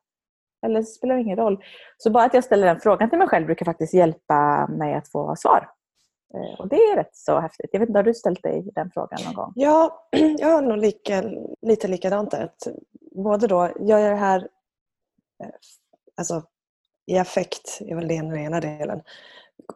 Eller 0.67 0.81
det 0.81 0.87
spelar 0.87 1.17
ingen 1.17 1.37
roll. 1.37 1.65
Så 1.97 2.11
bara 2.11 2.25
att 2.25 2.35
jag 2.35 2.45
ställer 2.45 2.67
den 2.67 2.81
frågan 2.81 3.11
till 3.11 3.19
mig 3.19 3.29
själv 3.29 3.47
brukar 3.47 3.65
faktiskt 3.65 3.95
hjälpa 3.95 4.67
mig 4.67 4.95
att 4.95 5.09
få 5.09 5.37
svar. 5.37 5.69
Eh, 6.35 6.61
och 6.61 6.69
det 6.69 6.77
är 6.77 6.97
rätt 6.97 7.17
så 7.17 7.41
häftigt. 7.41 7.71
Jag 7.73 7.81
vet 7.81 7.89
inte, 7.89 7.99
har 7.99 8.05
du 8.05 8.15
ställt 8.15 8.43
dig 8.43 8.71
den 8.75 8.91
frågan 8.95 9.21
någon 9.25 9.35
gång? 9.35 9.53
Ja, 9.57 10.09
jag 10.39 10.49
har 10.49 10.63
nog 10.63 10.79
lika, 10.79 11.25
lite 11.63 11.89
likadant 11.89 12.31
där. 12.31 12.51
Både 13.13 13.47
då, 13.47 13.71
gör 13.81 13.99
jag 13.99 14.13
det 14.13 14.21
här 14.21 14.49
eh, 15.45 15.51
alltså, 16.17 16.43
i 17.07 17.19
affekt, 17.19 17.79
är 17.81 17.95
väl 17.95 18.09
det 18.09 18.17
den 18.17 18.39
ena 18.39 18.61
delen. 18.61 19.03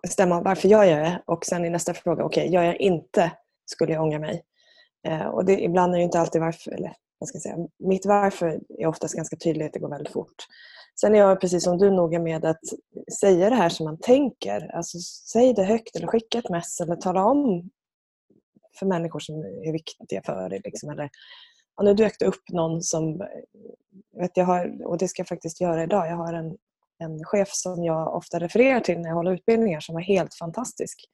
Stämma 0.08 0.40
varför 0.40 0.68
jag 0.68 0.88
gör 0.88 1.00
det 1.00 1.22
och 1.26 1.44
sen 1.44 1.64
i 1.64 1.70
nästa 1.70 1.94
fråga, 1.94 2.24
okej, 2.24 2.42
okay, 2.42 2.54
gör 2.54 2.62
jag 2.62 2.80
inte 2.80 3.32
skulle 3.64 3.92
jag 3.92 4.02
ångra 4.02 4.18
mig. 4.18 4.44
Eh, 5.08 5.26
och 5.26 5.44
det, 5.44 5.62
ibland 5.62 5.94
är 5.94 5.98
det 5.98 6.04
inte 6.04 6.20
alltid 6.20 6.40
varför, 6.40 6.70
eller 6.70 6.96
vad 7.18 7.28
ska 7.28 7.36
jag 7.36 7.42
säga, 7.42 7.56
mitt 7.78 8.06
varför 8.06 8.60
är 8.78 8.86
oftast 8.86 9.14
ganska 9.14 9.36
tydligt, 9.36 9.72
det 9.72 9.78
går 9.78 9.88
väldigt 9.88 10.12
fort. 10.12 10.46
Sen 11.00 11.14
är 11.14 11.18
jag 11.18 11.40
precis 11.40 11.64
som 11.64 11.78
du 11.78 11.90
noga 11.90 12.18
med 12.18 12.44
att 12.44 12.60
säga 13.20 13.50
det 13.50 13.56
här 13.56 13.68
som 13.68 13.84
man 13.84 13.98
tänker. 13.98 14.76
Alltså, 14.76 14.98
säg 15.32 15.54
det 15.54 15.64
högt 15.64 15.96
eller 15.96 16.06
skicka 16.06 16.38
ett 16.38 16.48
mess 16.48 16.80
eller 16.80 16.96
tala 16.96 17.24
om 17.24 17.70
för 18.78 18.86
människor 18.86 19.20
som 19.20 19.34
är 19.44 19.72
viktiga 19.72 20.22
för 20.22 20.48
dig. 20.48 20.60
Liksom. 20.64 20.90
Eller, 20.90 21.10
ja, 21.76 21.82
nu 21.82 21.94
dök 21.94 22.18
det 22.18 22.26
upp 22.26 22.50
någon 22.52 22.82
som, 22.82 23.18
vet, 24.18 24.36
jag 24.36 24.44
har, 24.44 24.86
och 24.86 24.98
det 24.98 25.08
ska 25.08 25.20
jag 25.20 25.28
faktiskt 25.28 25.60
göra 25.60 25.82
idag, 25.82 26.06
jag 26.06 26.16
har 26.16 26.32
en, 26.32 26.56
en 26.98 27.24
chef 27.24 27.48
som 27.52 27.84
jag 27.84 28.14
ofta 28.16 28.40
refererar 28.40 28.80
till 28.80 29.00
när 29.00 29.08
jag 29.08 29.16
håller 29.16 29.32
utbildningar 29.32 29.80
som 29.80 29.94
var 29.94 30.02
helt 30.02 30.34
fantastisk. 30.34 31.08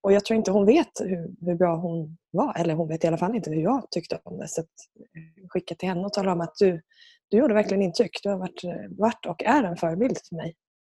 Och 0.00 0.12
jag 0.12 0.24
tror 0.24 0.36
inte 0.36 0.50
hon 0.50 0.66
vet 0.66 1.00
hur, 1.00 1.46
hur 1.46 1.54
bra 1.54 1.76
hon 1.76 2.16
var, 2.30 2.58
eller 2.58 2.74
hon 2.74 2.88
vet 2.88 3.04
i 3.04 3.06
alla 3.06 3.18
fall 3.18 3.36
inte 3.36 3.50
hur 3.50 3.62
jag 3.62 3.90
tyckte 3.90 4.20
om 4.24 4.38
det. 4.38 4.48
Så 4.48 4.60
att, 4.60 4.68
skicka 5.48 5.74
till 5.74 5.88
henne 5.88 6.06
och 6.06 6.12
tala 6.12 6.32
om 6.32 6.40
att 6.40 6.54
du, 6.58 6.82
du 7.32 7.38
gjorde 7.38 7.54
verkligen 7.54 7.82
intryck. 7.82 8.20
Du 8.22 8.30
har 8.30 8.36
varit, 8.36 8.64
varit 8.98 9.26
och 9.26 9.42
är 9.42 9.62
en 9.64 9.76
förebild 9.76 10.18
för 10.28 10.36
mig 10.36 10.56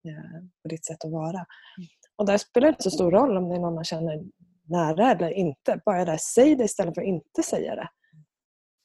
eh, 0.08 0.42
på 0.62 0.68
ditt 0.68 0.84
sätt 0.84 1.04
att 1.04 1.10
vara. 1.10 1.28
Mm. 1.28 1.88
Och 2.16 2.26
där 2.26 2.38
spelar 2.38 2.66
det 2.66 2.70
inte 2.70 2.82
så 2.82 2.90
stor 2.90 3.10
roll 3.10 3.36
om 3.36 3.48
det 3.48 3.54
är 3.54 3.58
någon 3.58 3.74
man 3.74 3.84
känner 3.84 4.22
nära 4.64 5.10
eller 5.10 5.30
inte. 5.30 5.80
Bara 5.84 6.04
där, 6.04 6.16
säg 6.16 6.54
det 6.54 6.64
istället 6.64 6.94
för 6.94 7.02
att 7.02 7.08
inte 7.08 7.42
säga 7.42 7.74
det. 7.74 7.88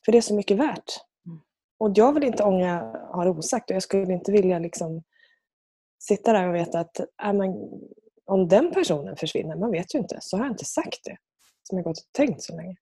För 0.06 0.12
det 0.12 0.18
är 0.18 0.22
så 0.22 0.36
mycket 0.36 0.58
värt. 0.58 1.01
Mm. 1.25 1.39
Och 1.80 1.92
jag 1.96 2.13
vill 2.13 2.24
inte 2.24 2.44
ångra 2.44 2.80
ha 3.13 3.24
det 3.24 3.30
osagt 3.30 3.70
och 3.70 3.75
jag 3.75 3.84
skulle 3.84 4.13
inte 4.13 4.32
vilja 4.32 4.60
liksom 4.60 5.04
sitta 6.04 6.34
där 6.34 6.48
och 6.48 6.56
veta 6.56 6.80
att 6.80 7.00
äh, 7.00 7.34
men, 7.34 7.54
om 8.25 8.48
den 8.48 8.72
personen 8.72 9.16
försvinner, 9.16 9.56
man 9.56 9.72
vet 9.72 9.96
ju 9.96 10.00
inte, 10.00 10.18
så 10.22 10.38
har 10.38 10.46
jag 10.46 10.54
inte 10.54 10.66
sagt 10.66 11.00
det 11.04 11.18
som 11.63 11.77
jag 11.77 11.86
gått 11.86 11.98
och 11.98 12.13
tänkt 12.13 12.42
så 12.42 12.56
länge. 12.56 12.75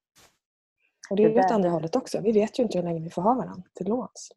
Och 1.10 1.16
det 1.16 1.24
är 1.24 1.30
ju 1.30 1.40
åt 1.40 1.52
andra 1.52 1.70
hållet 1.70 1.96
också. 1.96 2.22
Vi 2.22 2.32
vet 2.32 2.60
ju 2.60 2.64
inte 2.64 2.78
hur 2.78 2.86
länge 2.86 3.00
vi 3.00 3.10
får 3.10 3.22
ha 3.22 3.34
varandra 3.34 3.64
till 3.74 3.88
låns. 3.88 4.32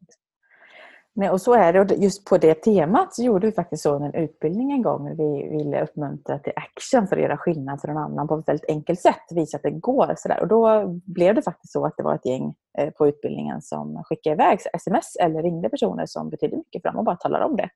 Nej, 1.15 1.29
och 1.29 1.41
så 1.41 1.53
är 1.53 1.73
det. 1.73 1.79
Och 1.79 1.91
just 1.97 2.25
på 2.25 2.37
det 2.37 2.53
temat 2.53 3.15
så 3.15 3.23
gjorde 3.23 3.47
vi 3.47 3.53
faktiskt 3.53 3.83
så 3.83 3.95
en 3.95 4.13
utbildning 4.13 4.71
en 4.71 4.81
gång. 4.81 5.17
Vi 5.17 5.57
ville 5.57 5.83
uppmuntra 5.83 6.39
till 6.39 6.53
action 6.55 7.07
för 7.07 7.15
att 7.15 7.21
göra 7.21 7.37
skillnad 7.37 7.81
för 7.81 7.87
någon 7.87 7.97
annan 7.97 8.27
på 8.27 8.35
ett 8.35 8.47
väldigt 8.47 8.69
enkelt 8.69 9.01
sätt. 9.01 9.23
Visa 9.35 9.57
att 9.57 9.63
det 9.63 9.71
går. 9.71 10.13
Så 10.17 10.27
där. 10.27 10.39
Och 10.39 10.47
då 10.47 10.85
blev 11.05 11.35
det 11.35 11.41
faktiskt 11.41 11.73
så 11.73 11.85
att 11.85 11.93
det 11.97 12.03
var 12.03 12.15
ett 12.15 12.25
gäng 12.25 12.53
eh, 12.77 12.89
på 12.89 13.07
utbildningen 13.07 13.61
som 13.61 14.03
skickade 14.03 14.33
iväg 14.33 14.59
sms 14.73 15.15
eller 15.15 15.43
ringde 15.43 15.69
personer 15.69 16.05
som 16.05 16.29
betydde 16.29 16.57
mycket 16.57 16.81
för 16.81 16.89
dem 16.89 16.97
och 16.97 17.05
bara 17.05 17.15
talade 17.15 17.45
om 17.45 17.55
det. 17.55 17.69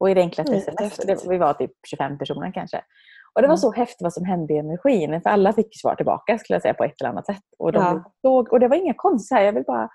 Och 0.00 0.10
i 0.10 0.14
det 0.14 0.20
enklaste 0.20 0.56
sms, 0.56 0.96
det, 0.96 1.28
vi 1.28 1.38
var 1.38 1.52
typ 1.52 1.70
25 1.88 2.18
personer 2.18 2.52
kanske. 2.54 2.82
Och 3.34 3.42
det 3.42 3.48
var 3.48 3.54
mm. 3.54 3.58
så 3.58 3.72
häftigt 3.72 4.02
vad 4.02 4.12
som 4.12 4.24
hände 4.24 4.54
i 4.54 4.58
energin. 4.58 5.20
För 5.22 5.30
alla 5.30 5.52
fick 5.52 5.80
svar 5.80 5.94
tillbaka 5.94 6.38
skulle 6.38 6.54
jag 6.54 6.62
säga 6.62 6.74
på 6.74 6.84
ett 6.84 7.00
eller 7.00 7.10
annat 7.10 7.26
sätt. 7.26 7.42
Och, 7.58 7.72
de 7.72 7.82
ja. 7.84 8.12
såg, 8.22 8.52
och 8.52 8.60
det 8.60 8.68
var 8.68 8.76
inga 8.76 8.94
konstigt. 8.94 9.38
Jag 9.38 9.52
vill 9.52 9.64
bara 9.66 9.88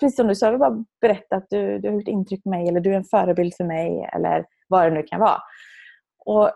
precis 0.00 0.16
som 0.16 0.28
du 0.28 0.34
sa, 0.34 0.46
jag 0.46 0.52
vill 0.52 0.60
bara 0.60 0.84
berätta 1.00 1.36
att 1.36 1.46
du, 1.50 1.78
du 1.78 1.88
har 1.88 1.94
gjort 1.94 2.08
intryck 2.08 2.42
på 2.42 2.48
mig 2.50 2.68
eller 2.68 2.80
du 2.80 2.92
är 2.92 2.96
en 2.96 3.04
förebild 3.04 3.54
för 3.54 3.64
mig 3.64 4.10
eller 4.12 4.46
vad 4.68 4.86
det 4.86 4.94
nu 4.94 5.02
kan 5.02 5.20
vara. 5.20 5.38
Och 6.24 6.50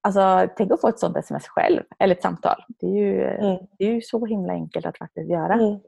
alltså, 0.00 0.48
Tänk 0.56 0.72
att 0.72 0.80
få 0.80 0.88
ett 0.88 0.98
sånt 0.98 1.16
sms 1.16 1.48
själv, 1.48 1.82
eller 1.98 2.14
ett 2.14 2.22
samtal. 2.22 2.64
Det 2.68 2.86
är 2.86 2.94
ju, 2.94 3.24
mm. 3.24 3.58
det 3.78 3.84
är 3.84 3.94
ju 3.94 4.00
så 4.00 4.26
himla 4.26 4.52
enkelt 4.52 4.86
att 4.86 4.98
faktiskt 4.98 5.30
göra. 5.30 5.54
Mm. 5.54 5.80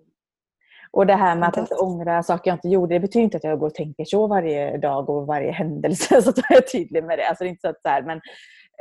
Och 0.93 1.07
det 1.07 1.15
här 1.15 1.37
med 1.37 1.49
att 1.49 1.57
inte 1.57 1.75
ångra 1.75 2.23
saker 2.23 2.51
jag 2.51 2.57
inte 2.57 2.69
gjorde, 2.69 2.95
det 2.95 3.01
betyder 3.01 3.25
inte 3.25 3.37
att 3.37 3.45
jag 3.45 3.59
går 3.59 3.67
och 3.67 3.75
tänker 3.75 4.05
så 4.05 4.27
varje 4.27 4.77
dag 4.77 5.11
och 5.11 5.27
varje 5.27 5.51
händelse. 5.51 6.23
Så 6.23 6.31
att 6.31 6.39
jag 6.39 6.59
är 6.59 6.61
tydlig 6.63 7.05
med 7.05 7.19
det. 7.19 7.29
Alltså, 7.29 7.45
det 7.45 7.49
är 7.49 7.51
inte 7.51 7.61
så 7.61 7.69
att 7.69 7.83
så 7.83 7.89
här, 7.89 8.03
men, 8.03 8.21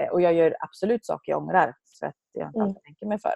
eh, 0.02 0.08
och 0.08 0.22
jag 0.22 0.34
gör 0.34 0.56
absolut 0.60 1.06
saker 1.06 1.32
jag 1.32 1.42
ångrar 1.42 1.74
för 2.00 2.08
att 2.08 2.16
jag 2.34 2.48
inte 2.48 2.60
mm. 2.60 2.76
tänker 2.86 3.06
mig 3.06 3.20
för. 3.20 3.34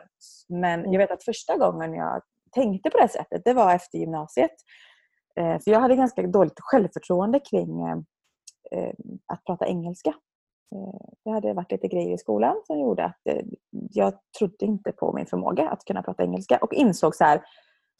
Men 0.50 0.80
jag 0.80 0.88
mm. 0.88 0.98
vet 0.98 1.12
att 1.12 1.24
första 1.24 1.58
gången 1.58 1.94
jag 1.94 2.22
tänkte 2.54 2.90
på 2.90 2.98
det 2.98 3.08
sättet, 3.08 3.42
det 3.46 3.54
var 3.54 3.76
efter 3.76 3.98
gymnasiet. 3.98 4.52
Eh, 5.36 5.60
för 5.60 5.72
jag 5.72 5.80
hade 5.80 5.96
ganska 5.96 6.22
dåligt 6.22 6.60
självförtroende 6.60 7.40
kring 7.40 7.82
eh, 7.82 7.98
eh, 8.72 8.94
att 9.34 9.46
prata 9.46 9.68
engelska. 9.68 10.14
Det 11.26 11.32
hade 11.32 11.54
varit 11.54 11.72
lite 11.72 11.88
grejer 11.88 12.14
i 12.14 12.18
skolan 12.18 12.62
som 12.68 12.80
gjorde 12.80 13.06
att 13.06 13.22
jag 13.70 14.14
trodde 14.40 14.66
inte 14.66 14.92
på 14.92 15.14
min 15.14 15.26
förmåga 15.26 15.70
att 15.70 15.86
kunna 15.86 16.04
prata 16.04 16.24
engelska 16.24 16.58
och 16.58 16.74
insåg 16.74 17.16
så 17.16 17.24
här, 17.24 17.42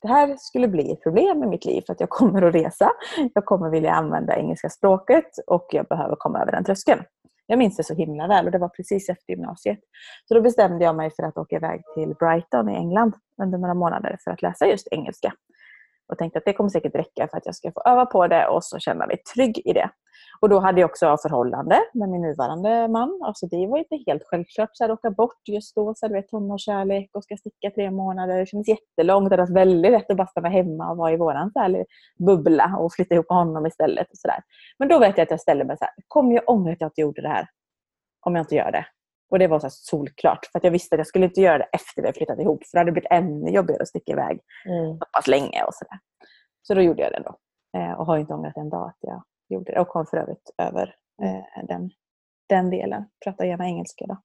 det 0.02 0.08
här 0.08 0.36
skulle 0.38 0.68
bli 0.68 0.92
ett 0.92 1.04
problem 1.04 1.44
i 1.44 1.48
mitt 1.48 1.66
liv 1.66 1.84
för 1.86 1.94
att 1.94 2.00
jag 2.00 2.10
kommer 2.10 2.42
att 2.42 2.56
resa, 2.56 2.90
jag 3.34 3.46
kommer 3.46 3.70
vilja 3.70 3.92
använda 3.92 4.38
engelska 4.38 4.70
språket 4.70 5.26
och 5.48 5.68
jag 5.72 5.86
behöver 5.86 6.16
komma 6.16 6.42
över 6.42 6.52
den 6.52 6.64
tröskeln. 6.64 7.04
Jag 7.48 7.60
minns 7.60 7.78
det 7.78 7.84
så 7.84 7.94
himla 7.94 8.28
väl 8.28 8.46
och 8.46 8.52
det 8.52 8.58
var 8.58 8.70
precis 8.70 9.10
efter 9.10 9.34
gymnasiet. 9.34 9.80
Så 10.28 10.34
då 10.34 10.42
bestämde 10.42 10.86
jag 10.86 10.96
mig 10.96 11.12
för 11.16 11.24
att 11.24 11.38
åka 11.38 11.56
iväg 11.56 11.82
till 11.96 12.16
Brighton 12.20 12.70
i 12.70 12.76
England 12.76 13.14
under 13.42 13.58
några 13.58 13.74
månader 13.74 14.18
för 14.24 14.32
att 14.32 14.42
läsa 14.42 14.68
just 14.68 14.88
engelska. 14.92 15.34
Och 16.14 16.20
tänkte 16.20 16.40
att 16.40 16.46
det 16.46 16.54
kommer 16.54 16.70
säkert 16.70 16.96
räcka 16.96 17.28
för 17.28 17.38
att 17.38 17.46
jag 17.46 17.56
ska 17.56 17.72
få 17.72 17.82
öva 17.86 18.06
på 18.06 18.28
det 18.28 18.48
och 18.48 18.64
så 18.64 18.80
känna 18.80 19.08
mig 19.08 19.18
trygg 19.36 19.62
i 19.66 19.74
det. 19.74 19.90
Och 20.40 20.50
då 20.50 20.60
hade 20.60 20.82
jag 20.82 20.90
också 20.90 21.18
förhållande 21.18 21.80
med 21.94 22.10
min 22.10 22.22
nuvarande 22.22 22.88
man. 22.88 23.20
Alltså 23.24 23.48
det 23.48 23.68
var 23.68 23.78
inte 23.78 24.04
helt 24.08 24.24
självklart 24.26 24.70
att 24.84 24.90
åka 24.90 25.12
bort 25.12 25.48
just 25.48 25.76
då. 25.76 25.94
Så 25.96 26.08
du 26.08 26.14
vet, 26.14 26.28
tonårskärlek 26.28 27.10
och 27.14 27.24
ska 27.24 27.38
sticka 27.38 27.72
tre 27.76 27.92
månader. 27.92 28.40
Det 28.40 28.46
kändes 28.46 28.68
jättelångt. 28.68 29.30
Det 29.30 29.38
var 29.38 29.54
väldigt 29.54 29.92
lätt 29.92 30.12
att 30.12 30.18
bara 30.18 30.28
stanna 30.28 30.50
hemma 30.50 30.92
och 30.92 30.98
vara 30.98 31.12
i 31.12 31.18
våran 31.18 31.52
så 31.54 31.86
bubbla 32.26 32.76
och 32.80 32.94
flytta 32.94 33.16
ihop 33.16 33.30
med 33.30 33.38
honom 33.38 33.66
istället. 33.66 34.12
Och 34.12 34.18
så 34.18 34.28
där. 34.28 34.40
Men 34.80 34.88
då 34.88 35.00
vet 35.00 35.18
jag 35.18 35.24
att 35.24 35.32
jag 35.32 35.42
ställde 35.42 35.66
mig 35.66 35.78
så 35.78 35.84
här. 35.86 35.94
Kommer 36.08 36.34
jag 36.34 36.44
ångra 36.48 36.72
att 36.72 36.82
jag 36.82 36.88
inte 36.88 37.02
gjorde 37.02 37.22
det 37.22 37.30
här? 37.30 37.48
Om 38.22 38.36
jag 38.36 38.44
inte 38.44 38.56
gör 38.56 38.72
det? 38.72 38.86
Och 39.34 39.40
det 39.40 39.48
var 39.48 39.60
så 39.60 39.70
solklart. 39.70 40.46
För 40.46 40.60
jag 40.64 40.72
visste 40.72 40.96
att 40.96 41.00
jag 41.00 41.08
skulle 41.08 41.26
inte 41.26 41.42
göra 41.42 41.58
det 41.58 41.64
efter 41.72 42.02
vi 42.02 42.14
flyttat 42.14 42.40
ihop. 42.40 42.66
För 42.66 42.78
det 42.78 42.80
hade 42.80 42.92
blivit 42.92 43.12
ännu 43.12 43.52
jobbigare 43.52 43.82
att 43.82 43.88
sticka 43.88 44.12
iväg 44.12 44.40
mm. 44.66 44.98
så 44.98 45.06
pass 45.14 45.28
länge. 45.28 45.64
Och 45.64 45.74
så, 45.74 45.86
där. 45.90 46.00
så 46.62 46.74
då 46.74 46.82
gjorde 46.82 47.02
jag 47.02 47.12
det 47.12 47.24
då. 47.26 47.38
Eh, 47.80 47.92
och 47.92 48.06
har 48.06 48.18
inte 48.18 48.34
ångrat 48.34 48.58
en 48.58 48.70
dag 48.70 48.90
att 48.90 48.98
jag 49.00 49.24
gjorde 49.50 49.72
det. 49.72 49.80
Och 49.80 49.88
kom 49.88 50.06
för 50.06 50.18
övrigt 50.18 50.52
över 50.58 50.96
eh, 51.24 51.66
den, 51.68 51.90
den 52.50 52.70
delen. 52.70 53.06
Pratar 53.24 53.46
gärna 53.46 53.66
engelska 53.66 54.06
då. 54.06 54.18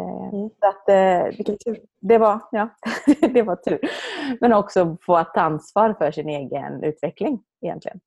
Eh, 0.00 0.28
mm. 0.34 0.50
så 0.60 0.66
att, 0.68 0.88
eh. 0.88 1.76
Det 2.00 2.18
var, 2.18 2.40
ja, 2.50 2.68
det 3.20 3.42
var 3.42 3.56
tur. 3.56 3.80
Men 4.40 4.52
också 4.52 4.96
få 5.06 5.24
ta 5.24 5.40
ansvar 5.40 5.94
för 5.94 6.10
sin 6.10 6.28
egen 6.28 6.84
utveckling 6.84 7.42
egentligen. 7.60 8.00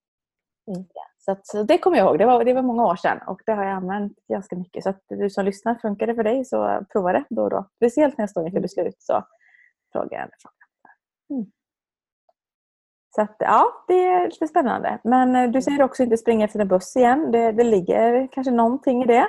Mm. 0.67 0.85
Så, 1.25 1.31
att, 1.31 1.47
så 1.47 1.63
det 1.63 1.77
kommer 1.77 1.97
jag 1.97 2.07
ihåg. 2.07 2.19
Det 2.19 2.25
var, 2.25 2.43
det 2.45 2.53
var 2.53 2.61
många 2.61 2.85
år 2.85 2.95
sedan 2.95 3.19
och 3.27 3.41
det 3.45 3.51
har 3.51 3.63
jag 3.63 3.73
använt 3.73 4.13
ganska 4.27 4.55
mycket. 4.55 4.83
Så 4.83 4.89
att 4.89 5.01
du 5.09 5.29
som 5.29 5.45
lyssnar, 5.45 5.75
funkar 5.75 6.07
det 6.07 6.15
för 6.15 6.23
dig 6.23 6.45
så 6.45 6.85
prova 6.91 7.13
det 7.13 7.23
då 7.29 7.43
och 7.43 7.49
då. 7.49 7.65
Speciellt 7.75 8.17
när 8.17 8.23
jag 8.23 8.29
står 8.29 8.45
inför 8.45 8.57
mm. 8.57 8.61
beslut 8.61 8.95
så 8.99 9.25
frågar 9.93 10.19
jag 10.19 10.29
mm. 11.37 11.51
Så 13.15 13.21
att, 13.21 13.35
ja, 13.39 13.67
det 13.87 14.05
är 14.05 14.25
lite 14.25 14.47
spännande. 14.47 14.99
Men 15.03 15.35
eh, 15.35 15.49
du 15.49 15.61
säger 15.61 15.83
också 15.83 16.03
inte 16.03 16.17
springa 16.17 16.45
efter 16.45 16.59
en 16.59 16.67
buss 16.67 16.95
igen. 16.95 17.31
Det, 17.31 17.51
det 17.51 17.63
ligger 17.63 18.27
kanske 18.31 18.51
någonting 18.51 19.03
i 19.03 19.05
det. 19.05 19.27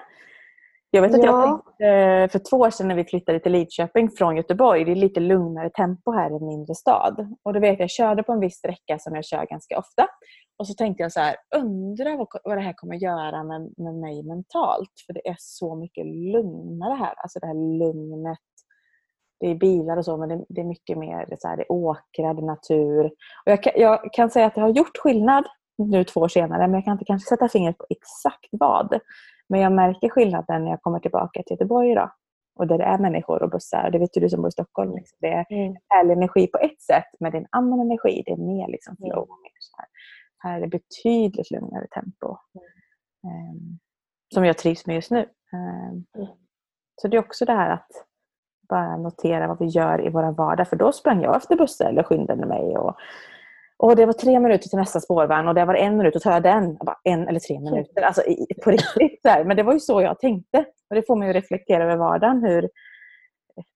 Jag 0.94 1.02
vet 1.02 1.14
att 1.14 1.24
ja. 1.24 1.26
jag 1.26 1.44
tänkte 1.44 1.86
eh, 1.86 2.28
för 2.28 2.48
två 2.50 2.56
år 2.56 2.70
sedan 2.70 2.88
när 2.88 2.94
vi 2.94 3.04
flyttade 3.04 3.40
till 3.40 3.52
Lidköping 3.52 4.10
från 4.10 4.36
Göteborg, 4.36 4.84
det 4.84 4.90
är 4.90 4.96
lite 4.96 5.20
lugnare 5.20 5.70
tempo 5.70 6.12
här 6.12 6.30
i 6.30 6.36
en 6.36 6.46
mindre 6.46 6.74
stad. 6.74 7.36
Och 7.42 7.52
då 7.52 7.60
vet 7.60 7.70
jag, 7.78 7.80
jag 7.80 7.90
körde 7.90 8.22
på 8.22 8.32
en 8.32 8.40
viss 8.40 8.56
sträcka 8.56 8.98
som 8.98 9.14
jag 9.14 9.24
kör 9.24 9.46
ganska 9.46 9.78
ofta. 9.78 10.06
Och 10.58 10.66
så 10.66 10.74
tänkte 10.74 11.02
jag 11.02 11.12
så 11.12 11.20
här, 11.20 11.36
undrar 11.56 12.16
vad, 12.16 12.28
vad 12.44 12.56
det 12.56 12.60
här 12.60 12.72
kommer 12.72 12.94
göra 12.94 13.44
med, 13.44 13.72
med 13.76 13.94
mig 13.94 14.22
mentalt. 14.22 14.90
För 15.06 15.12
det 15.12 15.28
är 15.28 15.36
så 15.38 15.74
mycket 15.74 16.06
lugnare 16.06 16.94
här. 16.94 17.14
Alltså 17.16 17.38
det 17.38 17.46
här 17.46 17.78
lugnet. 17.78 18.38
Det 19.40 19.50
är 19.50 19.54
bilar 19.54 19.96
och 19.96 20.04
så, 20.04 20.16
men 20.16 20.28
det, 20.28 20.44
det 20.48 20.60
är 20.60 20.64
mycket 20.64 20.98
mer 20.98 21.26
det, 21.28 21.40
så 21.40 21.48
här, 21.48 21.56
det 21.56 21.62
är 21.62 21.72
åkrar, 21.72 22.34
det 22.34 22.42
är 22.42 22.46
natur. 22.46 23.04
Och 23.44 23.52
jag, 23.52 23.62
kan, 23.62 23.72
jag 23.76 24.12
kan 24.12 24.30
säga 24.30 24.46
att 24.46 24.54
det 24.54 24.60
har 24.60 24.68
gjort 24.68 24.98
skillnad 24.98 25.44
nu 25.78 26.04
två 26.04 26.20
år 26.20 26.28
senare, 26.28 26.66
men 26.66 26.74
jag 26.74 26.84
kan 26.84 26.92
inte 26.92 27.04
kanske 27.04 27.28
sätta 27.28 27.48
fingret 27.48 27.78
på 27.78 27.86
exakt 27.90 28.48
vad. 28.50 29.00
Men 29.52 29.60
jag 29.60 29.72
märker 29.72 30.08
skillnaden 30.08 30.64
när 30.64 30.70
jag 30.70 30.82
kommer 30.82 30.98
tillbaka 30.98 31.42
till 31.42 31.54
Göteborg 31.54 31.90
idag. 31.90 32.10
Och 32.54 32.66
där 32.66 32.78
det 32.78 32.84
är 32.84 32.98
människor 32.98 33.42
och 33.42 33.50
bussar. 33.50 33.90
Det 33.90 33.98
vet 33.98 34.12
du 34.12 34.28
som 34.28 34.42
bor 34.42 34.48
i 34.48 34.52
Stockholm. 34.52 34.94
Liksom. 34.94 35.18
Det 35.20 35.32
är 35.32 35.46
mm. 35.50 35.76
härlig 35.88 36.12
energi 36.12 36.46
på 36.46 36.58
ett 36.58 36.82
sätt, 36.82 37.08
men 37.20 37.32
det 37.32 37.38
är 37.38 37.40
en 37.40 37.48
annan 37.50 37.80
energi. 37.80 38.22
Det 38.26 38.32
är 38.32 38.36
mer 38.36 38.68
liksom 38.68 38.96
flow. 38.96 39.24
Mm. 39.24 39.42
Mer 39.42 39.52
så 39.58 39.76
här. 39.76 39.88
här 40.38 40.56
är 40.56 40.60
det 40.60 40.68
betydligt 40.68 41.50
lugnare 41.50 41.86
tempo. 41.86 42.36
Mm. 43.24 43.50
Um, 43.50 43.78
som 44.34 44.44
jag 44.44 44.58
trivs 44.58 44.86
med 44.86 44.96
just 44.96 45.10
nu. 45.10 45.28
Um, 45.52 46.06
så 47.02 47.08
det 47.08 47.16
är 47.16 47.20
också 47.20 47.44
det 47.44 47.52
här 47.52 47.70
att 47.70 47.90
bara 48.68 48.96
notera 48.96 49.46
vad 49.46 49.58
vi 49.58 49.66
gör 49.66 50.06
i 50.06 50.10
vår 50.10 50.32
vardag. 50.32 50.68
För 50.68 50.76
då 50.76 50.92
sprang 50.92 51.22
jag 51.22 51.36
efter 51.36 51.56
bussar 51.56 51.88
eller 51.88 52.02
skyndade 52.02 52.46
mig. 52.46 52.76
Och 52.76 52.96
och 53.82 53.96
det 53.96 54.06
var 54.06 54.12
tre 54.12 54.40
minuter 54.40 54.68
till 54.68 54.78
nästa 54.78 55.00
spårvagn 55.00 55.48
och 55.48 55.54
det 55.54 55.64
var 55.64 55.74
en 55.74 55.96
minut, 55.96 56.16
och 56.16 56.22
tar 56.22 56.32
jag 56.32 56.42
den. 56.42 56.64
Jag 56.64 56.86
bara, 56.86 56.98
en 57.04 57.28
eller 57.28 57.40
tre 57.40 57.60
minuter. 57.60 58.02
Alltså 58.02 58.22
på 58.64 58.70
riktigt. 58.70 59.20
Så 59.22 59.44
Men 59.44 59.56
det 59.56 59.62
var 59.62 59.72
ju 59.72 59.80
så 59.80 60.02
jag 60.02 60.18
tänkte. 60.18 60.64
Och 60.90 60.96
det 60.96 61.06
får 61.06 61.16
mig 61.16 61.30
att 61.30 61.36
reflektera 61.36 61.84
över 61.84 61.96
vardagen. 61.96 62.42
Hur, 62.42 62.70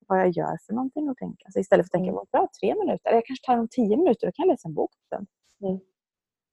vad 0.07 0.21
jag 0.21 0.29
gör 0.29 0.59
för 0.67 0.75
någonting 0.75 1.09
och 1.09 1.17
tänka. 1.17 1.47
Så 1.53 1.59
istället 1.61 1.85
för 1.85 1.89
att 1.89 1.93
tänka, 1.93 2.11
mm. 2.11 2.25
bra, 2.33 2.49
tre 2.61 2.75
minuter. 2.75 3.13
Jag 3.13 3.27
kanske 3.27 3.47
tar 3.47 3.59
om 3.59 3.69
tio 3.69 3.97
minuter, 3.97 4.27
då 4.27 4.33
kan 4.33 4.47
jag 4.47 4.53
läsa 4.53 4.69
en 4.69 4.75
bok. 4.75 4.91
Mm. 5.63 5.81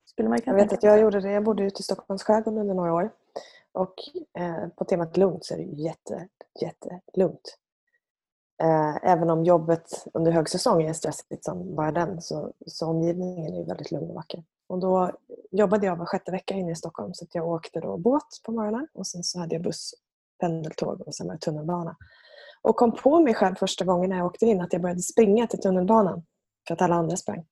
Skulle 0.05 0.29
man 0.29 0.39
jag 0.45 0.53
vet 0.53 0.73
att 0.73 0.83
jag 0.83 0.99
gjorde 1.01 1.21
det. 1.21 1.31
Jag 1.31 1.43
bodde 1.43 1.63
ute 1.63 1.79
i 1.79 1.83
Stockholms 1.83 2.23
skärgård 2.23 2.57
under 2.57 2.73
några 2.73 2.93
år. 2.93 3.11
Och 3.71 3.93
eh, 4.39 4.67
på 4.75 4.85
temat 4.85 5.17
lugnt 5.17 5.45
så 5.45 5.53
är 5.53 5.57
det 5.57 5.63
jätte, 5.63 6.27
jättelugnt. 6.61 7.57
Eh, 8.61 9.11
även 9.11 9.29
om 9.29 9.43
jobbet 9.43 10.05
under 10.13 10.31
högsäsong 10.31 10.83
är 10.83 10.93
stressigt 10.93 11.45
som 11.45 11.75
bara 11.75 11.91
den 11.91 12.21
så, 12.21 12.53
så 12.65 12.87
omgivningen 12.87 13.53
är 13.53 13.65
väldigt 13.65 13.91
lugn 13.91 14.09
och 14.09 14.15
vacker. 14.15 14.43
Och 14.67 14.79
då 14.79 15.11
jobbade 15.51 15.85
jag 15.85 15.95
var 15.95 16.05
sjätte 16.05 16.31
vecka 16.31 16.53
inne 16.53 16.71
i 16.71 16.75
Stockholm 16.75 17.13
så 17.13 17.25
jag 17.31 17.47
åkte 17.47 17.79
då 17.79 17.97
båt 17.97 18.41
på 18.45 18.51
morgonen 18.51 18.87
och 18.93 19.07
sen 19.07 19.23
så 19.23 19.39
hade 19.39 19.55
jag 19.55 19.63
buss, 19.63 19.93
pendeltåg 20.39 21.01
och 21.01 21.15
sen 21.15 21.27
var 21.27 21.33
det 21.33 21.39
tunnelbana. 21.39 21.95
Och 22.61 22.75
kom 22.75 22.91
på 22.91 23.19
mig 23.19 23.33
själv 23.33 23.55
första 23.55 23.85
gången 23.85 24.09
när 24.09 24.17
jag 24.17 24.25
åkte 24.25 24.45
in 24.45 24.61
att 24.61 24.73
jag 24.73 24.81
började 24.81 25.01
springa 25.01 25.47
till 25.47 25.59
tunnelbanan 25.59 26.23
för 26.67 26.73
att 26.73 26.81
alla 26.81 26.95
andra 26.95 27.17
sprang. 27.17 27.45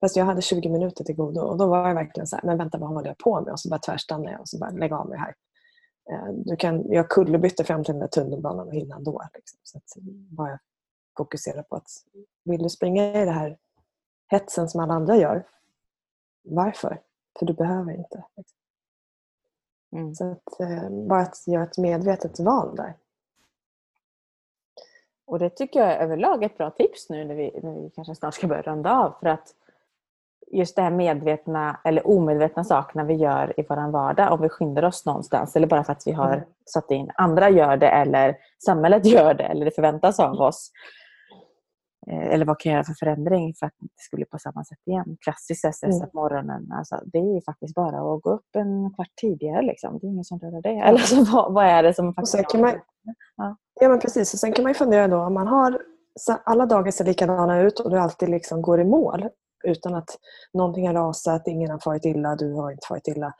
Fast 0.00 0.16
jag 0.16 0.24
hade 0.24 0.42
20 0.42 0.68
minuter 0.68 1.04
till 1.04 1.16
godo 1.16 1.40
och 1.40 1.58
då 1.58 1.66
var 1.66 1.88
jag 1.88 1.94
verkligen 1.94 2.26
så 2.26 2.36
här, 2.36 2.42
men 2.44 2.58
vänta 2.58 2.78
vad 2.78 2.88
håller 2.88 3.08
jag 3.08 3.18
på 3.18 3.40
med? 3.40 3.52
Och 3.52 3.60
så 3.60 3.68
bara 3.68 3.78
tvärstannade 3.78 4.32
jag 4.32 4.40
och 4.40 4.48
så 4.48 4.58
bara 4.58 4.70
lägga 4.70 4.98
av 4.98 5.08
mig 5.08 5.18
här. 5.18 5.34
Eh, 6.10 6.28
du 6.28 6.56
kan, 6.56 6.92
jag 6.92 7.10
kullerbytte 7.10 7.64
fram 7.64 7.84
till 7.84 7.94
den 7.94 8.00
där 8.00 8.08
tunnelbanan 8.08 8.68
och 8.68 8.74
innan 8.74 9.04
då. 9.04 9.22
Liksom. 9.34 9.58
Så 9.62 9.78
att 9.78 10.02
bara 10.30 10.58
fokusera 11.16 11.62
på 11.62 11.76
att 11.76 11.88
vill 12.44 12.62
du 12.62 12.68
springa 12.68 13.22
i 13.22 13.24
det 13.24 13.30
här 13.30 13.58
hetsen 14.30 14.68
som 14.68 14.80
alla 14.80 14.94
andra 14.94 15.16
gör, 15.16 15.46
varför? 16.42 17.00
För 17.38 17.46
du 17.46 17.52
behöver 17.52 17.92
inte. 17.92 18.24
Liksom. 18.36 18.58
Mm. 19.92 20.14
Så 20.14 20.30
att, 20.30 20.60
eh, 20.60 20.90
bara 20.90 21.20
att 21.20 21.46
göra 21.46 21.64
ett 21.64 21.78
medvetet 21.78 22.40
val 22.40 22.76
där. 22.76 22.94
Och 25.26 25.38
det 25.38 25.50
tycker 25.50 25.80
jag 25.80 25.92
är 25.92 25.98
överlag 25.98 26.44
ett 26.44 26.56
bra 26.56 26.70
tips 26.70 27.10
nu 27.10 27.24
när 27.24 27.34
vi, 27.34 27.60
när 27.62 27.80
vi 27.80 27.90
kanske 27.90 28.14
snart 28.14 28.34
ska 28.34 28.46
börja 28.46 28.62
runda 28.62 28.92
av. 28.92 29.14
För 29.20 29.26
att 29.26 29.54
just 30.54 30.76
det 30.76 30.82
här 30.82 30.90
medvetna 30.90 31.80
eller 31.84 32.06
omedvetna 32.06 32.64
sakerna 32.64 33.04
vi 33.04 33.14
gör 33.14 33.60
i 33.60 33.66
vår 33.68 33.90
vardag 33.90 34.32
om 34.32 34.40
vi 34.42 34.48
skyndar 34.48 34.82
oss 34.82 35.06
någonstans 35.06 35.56
eller 35.56 35.66
bara 35.66 35.84
för 35.84 35.92
att 35.92 36.02
vi 36.06 36.12
har 36.12 36.32
mm. 36.32 36.44
satt 36.72 36.90
in 36.90 37.10
andra 37.14 37.50
gör 37.50 37.76
det 37.76 37.88
eller 37.88 38.36
samhället 38.64 39.06
gör 39.14 39.34
det 39.34 39.44
eller 39.44 39.64
det 39.64 39.70
förväntas 39.70 40.20
av 40.20 40.40
oss. 40.40 40.70
Eh, 42.10 42.34
eller 42.34 42.44
vad 42.44 42.58
kan 42.58 42.72
jag 42.72 42.76
göra 42.76 42.84
för 42.84 42.94
förändring 42.94 43.54
för 43.58 43.66
att 43.66 43.72
det 43.80 43.88
ska 43.96 44.16
bli 44.16 44.24
på 44.24 44.38
samma 44.38 44.64
sätt 44.64 44.78
igen? 44.86 45.16
Klassiskt 45.24 45.60
stressat 45.60 45.84
mm. 45.84 46.10
morgonen, 46.14 46.72
alltså, 46.72 47.00
det 47.04 47.18
är 47.18 47.34
ju 47.34 47.40
faktiskt 47.40 47.74
bara 47.74 48.14
att 48.14 48.22
gå 48.22 48.30
upp 48.30 48.56
en 48.56 48.94
kvart 48.94 49.12
tidigare. 49.20 49.62
Liksom. 49.62 49.98
Det 49.98 50.06
är 50.06 50.08
ingen 50.08 50.24
som 50.24 50.38
rör 50.38 50.62
det. 50.62 50.80
Eller 50.88 50.98
så, 50.98 51.24
vad, 51.24 51.54
vad 51.54 51.64
är 51.64 51.82
det 51.82 51.94
som 51.94 52.14
faktiskt... 52.14 52.48
kan 52.48 52.60
man, 52.60 52.74
ja. 53.36 53.56
ja, 53.80 53.88
men 53.88 53.98
precis. 53.98 54.34
Och 54.34 54.40
sen 54.40 54.52
kan 54.52 54.62
man 54.62 54.70
ju 54.70 54.74
fundera 54.74 55.08
då 55.08 55.16
om 55.16 55.34
man 55.34 55.48
har 55.48 55.78
alla 56.44 56.66
dagar 56.66 56.90
ser 56.90 57.04
likadana 57.04 57.60
ut 57.60 57.80
och 57.80 57.90
du 57.90 57.98
alltid 57.98 58.28
liksom 58.28 58.62
går 58.62 58.80
i 58.80 58.84
mål 58.84 59.28
utan 59.64 59.94
att 59.94 60.18
någonting 60.52 60.86
har 60.86 60.94
rasat, 60.94 61.48
ingen 61.48 61.70
har 61.70 61.78
farit 61.78 62.04
illa, 62.04 62.36
du 62.36 62.52
har 62.52 62.70
inte 62.70 62.86
farit 62.88 63.08
illa 63.08 63.34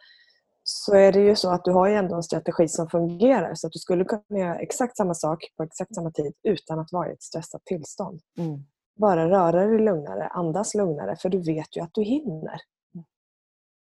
så 0.67 0.95
är 0.95 1.13
det 1.13 1.21
ju 1.21 1.37
så 1.37 1.51
att 1.51 1.65
du 1.65 1.73
har 1.73 1.87
ju 1.89 1.95
ändå 1.95 2.17
en 2.17 2.23
strategi 2.23 2.69
som 2.69 2.89
fungerar 2.89 3.55
så 3.55 3.67
att 3.67 3.73
du 3.73 3.79
skulle 3.79 4.05
kunna 4.05 4.39
göra 4.39 4.59
exakt 4.59 4.97
samma 4.97 5.15
sak 5.15 5.45
på 5.57 5.63
exakt 5.63 5.95
samma 5.95 6.11
tid 6.11 6.35
utan 6.43 6.79
att 6.79 6.93
vara 6.93 7.11
i 7.11 7.13
ett 7.13 7.23
stressat 7.23 7.65
tillstånd. 7.65 8.21
Mm. 8.39 8.65
Bara 8.97 9.31
röra 9.31 9.67
dig 9.67 9.79
lugnare, 9.79 10.27
andas 10.27 10.75
lugnare 10.75 11.17
för 11.17 11.29
du 11.29 11.43
vet 11.43 11.77
ju 11.77 11.81
att 11.81 11.95
du 11.95 12.03
hinner. 12.03 12.61
Mm. 12.95 13.05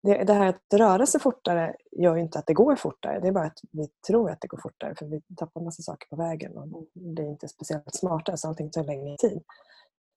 Det, 0.02 0.24
det 0.24 0.32
här 0.32 0.46
att 0.46 0.74
röra 0.74 1.06
sig 1.06 1.20
fortare 1.20 1.76
gör 1.92 2.16
inte 2.16 2.38
att 2.38 2.46
det 2.46 2.54
går 2.54 2.76
fortare. 2.76 3.20
Det 3.20 3.28
är 3.28 3.32
bara 3.32 3.46
att 3.46 3.60
vi 3.70 3.88
tror 4.06 4.30
att 4.30 4.40
det 4.40 4.48
går 4.48 4.60
fortare 4.62 4.94
för 4.94 5.06
vi 5.06 5.20
tappar 5.36 5.60
massa 5.60 5.82
saker 5.82 6.08
på 6.08 6.16
vägen 6.16 6.58
och 6.58 6.86
blir 6.94 7.28
inte 7.28 7.48
speciellt 7.48 7.94
smarta 7.94 8.36
så 8.36 8.48
allting 8.48 8.70
tar 8.70 8.84
längre 8.84 9.16
tid. 9.16 9.42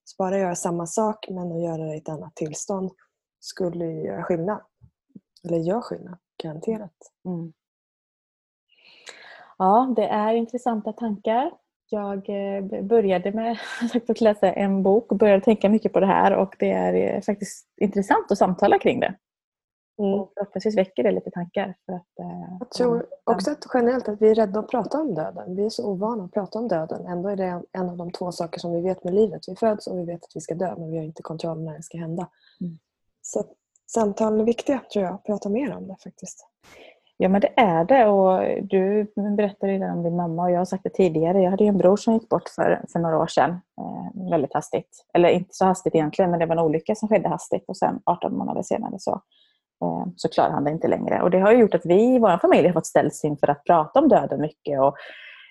Så 0.06 0.16
bara 0.18 0.38
göra 0.38 0.56
samma 0.56 0.86
sak 0.86 1.26
men 1.30 1.52
att 1.52 1.64
göra 1.64 1.86
det 1.86 1.94
i 1.94 1.98
ett 1.98 2.10
annat 2.10 2.36
tillstånd 2.36 2.92
skulle 3.40 3.86
göra 3.86 4.24
skillnad. 4.24 4.62
Eller 5.44 5.58
gör 5.58 5.82
skillnad. 5.82 6.18
Garanterat. 6.44 6.96
Mm. 7.26 7.54
Ja, 9.58 9.94
det 9.96 10.08
är 10.08 10.34
intressanta 10.34 10.94
tankar. 10.94 11.52
Jag 11.90 12.30
eh, 12.30 12.84
började 12.84 13.32
med 13.32 13.58
att 14.10 14.22
läsa 14.22 14.54
en 14.54 14.84
bok 14.84 15.12
och 15.12 15.18
började 15.18 15.42
tänka 15.42 15.70
mycket 15.70 15.94
på 15.94 16.00
det 16.00 16.06
här 16.06 16.36
och 16.36 16.56
det 16.60 16.72
är 16.72 16.94
eh, 16.94 17.22
faktiskt 17.22 17.68
intressant 17.82 18.32
att 18.32 18.38
samtala 18.38 18.80
kring 18.80 19.00
det. 19.00 19.16
Mm. 19.98 20.26
förhoppningsvis 20.34 20.78
väcker 20.78 21.04
det 21.04 21.12
lite 21.12 21.32
tankar. 21.32 21.76
För 21.86 21.94
att, 21.94 22.20
eh, 22.20 22.58
jag 22.60 22.70
tror 22.72 23.06
också 23.24 23.52
att 23.52 23.66
generellt 23.74 24.10
att 24.10 24.22
vi 24.22 24.30
är 24.30 24.36
rädda 24.36 24.60
att 24.60 24.68
prata 24.68 25.02
om 25.02 25.14
döden. 25.14 25.56
Vi 25.56 25.66
är 25.66 25.70
så 25.70 25.86
ovana 25.92 26.24
att 26.24 26.32
prata 26.32 26.60
om 26.60 26.68
döden. 26.68 27.06
Ändå 27.06 27.30
är 27.30 27.36
det 27.36 27.62
en 27.72 27.90
av 27.90 27.98
de 27.98 28.12
två 28.12 28.32
saker 28.32 28.60
som 28.60 28.74
vi 28.74 28.82
vet 28.82 29.04
med 29.04 29.14
livet. 29.14 29.42
Vi 29.48 29.56
föds 29.56 29.88
och 29.88 30.00
vi 30.00 30.06
vet 30.06 30.24
att 30.24 30.36
vi 30.36 30.42
ska 30.42 30.56
dö 30.56 30.76
men 30.78 30.92
vi 30.92 30.98
har 30.98 31.04
inte 31.04 31.24
kontroll 31.24 31.64
när 31.64 31.78
det 31.78 31.84
ska 31.84 31.98
hända. 31.98 32.28
Mm. 32.62 32.78
Så 33.22 33.44
samtalen 33.88 34.40
är 34.40 34.46
viktiga 34.46 34.82
tror 34.94 35.06
jag. 35.06 35.24
Prata 35.24 35.50
mer 35.50 35.76
om 35.76 35.88
det 35.88 35.96
faktiskt. 36.04 36.48
Ja 37.18 37.30
men 37.30 37.42
det 37.42 37.54
är 37.56 37.86
det 37.86 38.06
och 38.06 38.64
du 38.64 39.12
berättade 39.38 39.74
redan 39.74 39.98
om 39.98 40.04
din 40.04 40.16
mamma 40.16 40.44
och 40.44 40.52
jag 40.52 40.58
har 40.58 40.66
sagt 40.66 40.84
det 40.84 40.90
tidigare. 40.90 41.42
Jag 41.42 41.52
hade 41.52 41.64
ju 41.64 41.68
en 41.68 41.78
bror 41.78 41.98
som 41.98 42.14
gick 42.14 42.30
bort 42.30 42.50
för, 42.50 42.86
för 42.92 43.00
några 43.00 43.18
år 43.18 43.28
sedan. 43.28 43.52
Eh, 43.52 44.30
väldigt 44.30 44.54
hastigt. 44.54 45.06
Eller 45.14 45.30
inte 45.30 45.50
så 45.54 45.66
hastigt 45.66 45.96
egentligen 45.96 46.32
men 46.32 46.40
det 46.40 46.46
var 46.46 46.56
en 46.56 46.64
olycka 46.64 46.96
som 46.96 47.10
skedde 47.10 47.30
hastigt 47.30 47.66
och 47.68 47.78
sen 47.78 48.02
18 48.06 48.38
månader 48.38 48.62
senare 48.62 48.96
så, 49.00 49.22
så 50.16 50.30
klarade 50.30 50.54
han 50.54 50.64
det 50.64 50.72
inte 50.72 50.88
längre. 50.88 51.22
Och 51.22 51.32
det 51.32 51.40
har 51.40 51.52
gjort 51.52 51.74
att 51.74 51.86
vi 51.86 52.16
i 52.16 52.20
vår 52.20 52.38
familj 52.38 52.68
har 52.68 52.74
fått 52.74 52.86
ställas 52.86 53.24
inför 53.24 53.50
att 53.50 53.64
prata 53.64 54.00
om 54.00 54.08
döden 54.10 54.42
mycket. 54.42 54.80
Och 54.80 54.96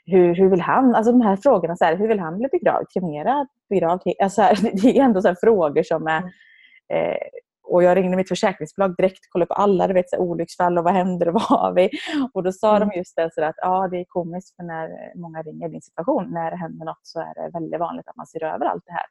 hur, 0.06 0.34
hur 0.34 0.50
vill 0.50 0.60
han, 0.60 0.94
alltså 0.94 1.12
de 1.12 1.20
här 1.20 1.36
frågorna, 1.36 1.76
så 1.76 1.84
här, 1.84 1.96
hur 1.96 2.08
vill 2.08 2.20
han 2.20 2.38
bli 2.38 2.48
begravd? 2.52 2.86
Kremerad? 2.94 3.46
Begravd? 3.68 4.02
Alltså 4.22 4.42
här, 4.42 4.58
det 4.82 4.98
är 4.98 5.04
ändå 5.04 5.22
så 5.22 5.34
frågor 5.40 5.82
som 5.82 6.06
är 6.06 6.22
eh, 6.92 7.18
och 7.64 7.82
jag 7.82 7.96
ringde 7.96 8.16
mitt 8.16 8.28
försäkringsbolag 8.28 8.96
direkt 8.96 9.26
och 9.26 9.32
kollade 9.32 9.46
på 9.46 9.54
alla 9.54 9.88
du 9.88 9.94
vet, 9.94 10.10
så 10.10 10.18
olycksfall 10.18 10.78
och 10.78 10.84
vad 10.84 10.92
händer 10.92 11.28
och 11.28 11.34
vad 11.34 11.42
har 11.42 11.72
vi? 11.72 11.90
Och 12.32 12.42
då 12.42 12.52
sa 12.52 12.76
mm. 12.76 12.88
de 12.88 12.98
just 12.98 13.16
det 13.16 13.30
så 13.34 13.44
att 13.44 13.54
ja, 13.56 13.88
det 13.90 14.00
är 14.00 14.04
komiskt 14.04 14.56
för 14.56 14.62
när 14.62 15.18
många 15.20 15.42
ringer 15.42 15.68
din 15.68 15.82
situation, 15.82 16.30
när 16.30 16.50
det 16.50 16.56
händer 16.56 16.86
något 16.86 17.00
så 17.02 17.20
är 17.20 17.34
det 17.34 17.50
väldigt 17.58 17.80
vanligt 17.80 18.08
att 18.08 18.16
man 18.16 18.26
ser 18.26 18.44
över 18.44 18.66
allt 18.66 18.82
det 18.86 18.92
här. 18.92 19.06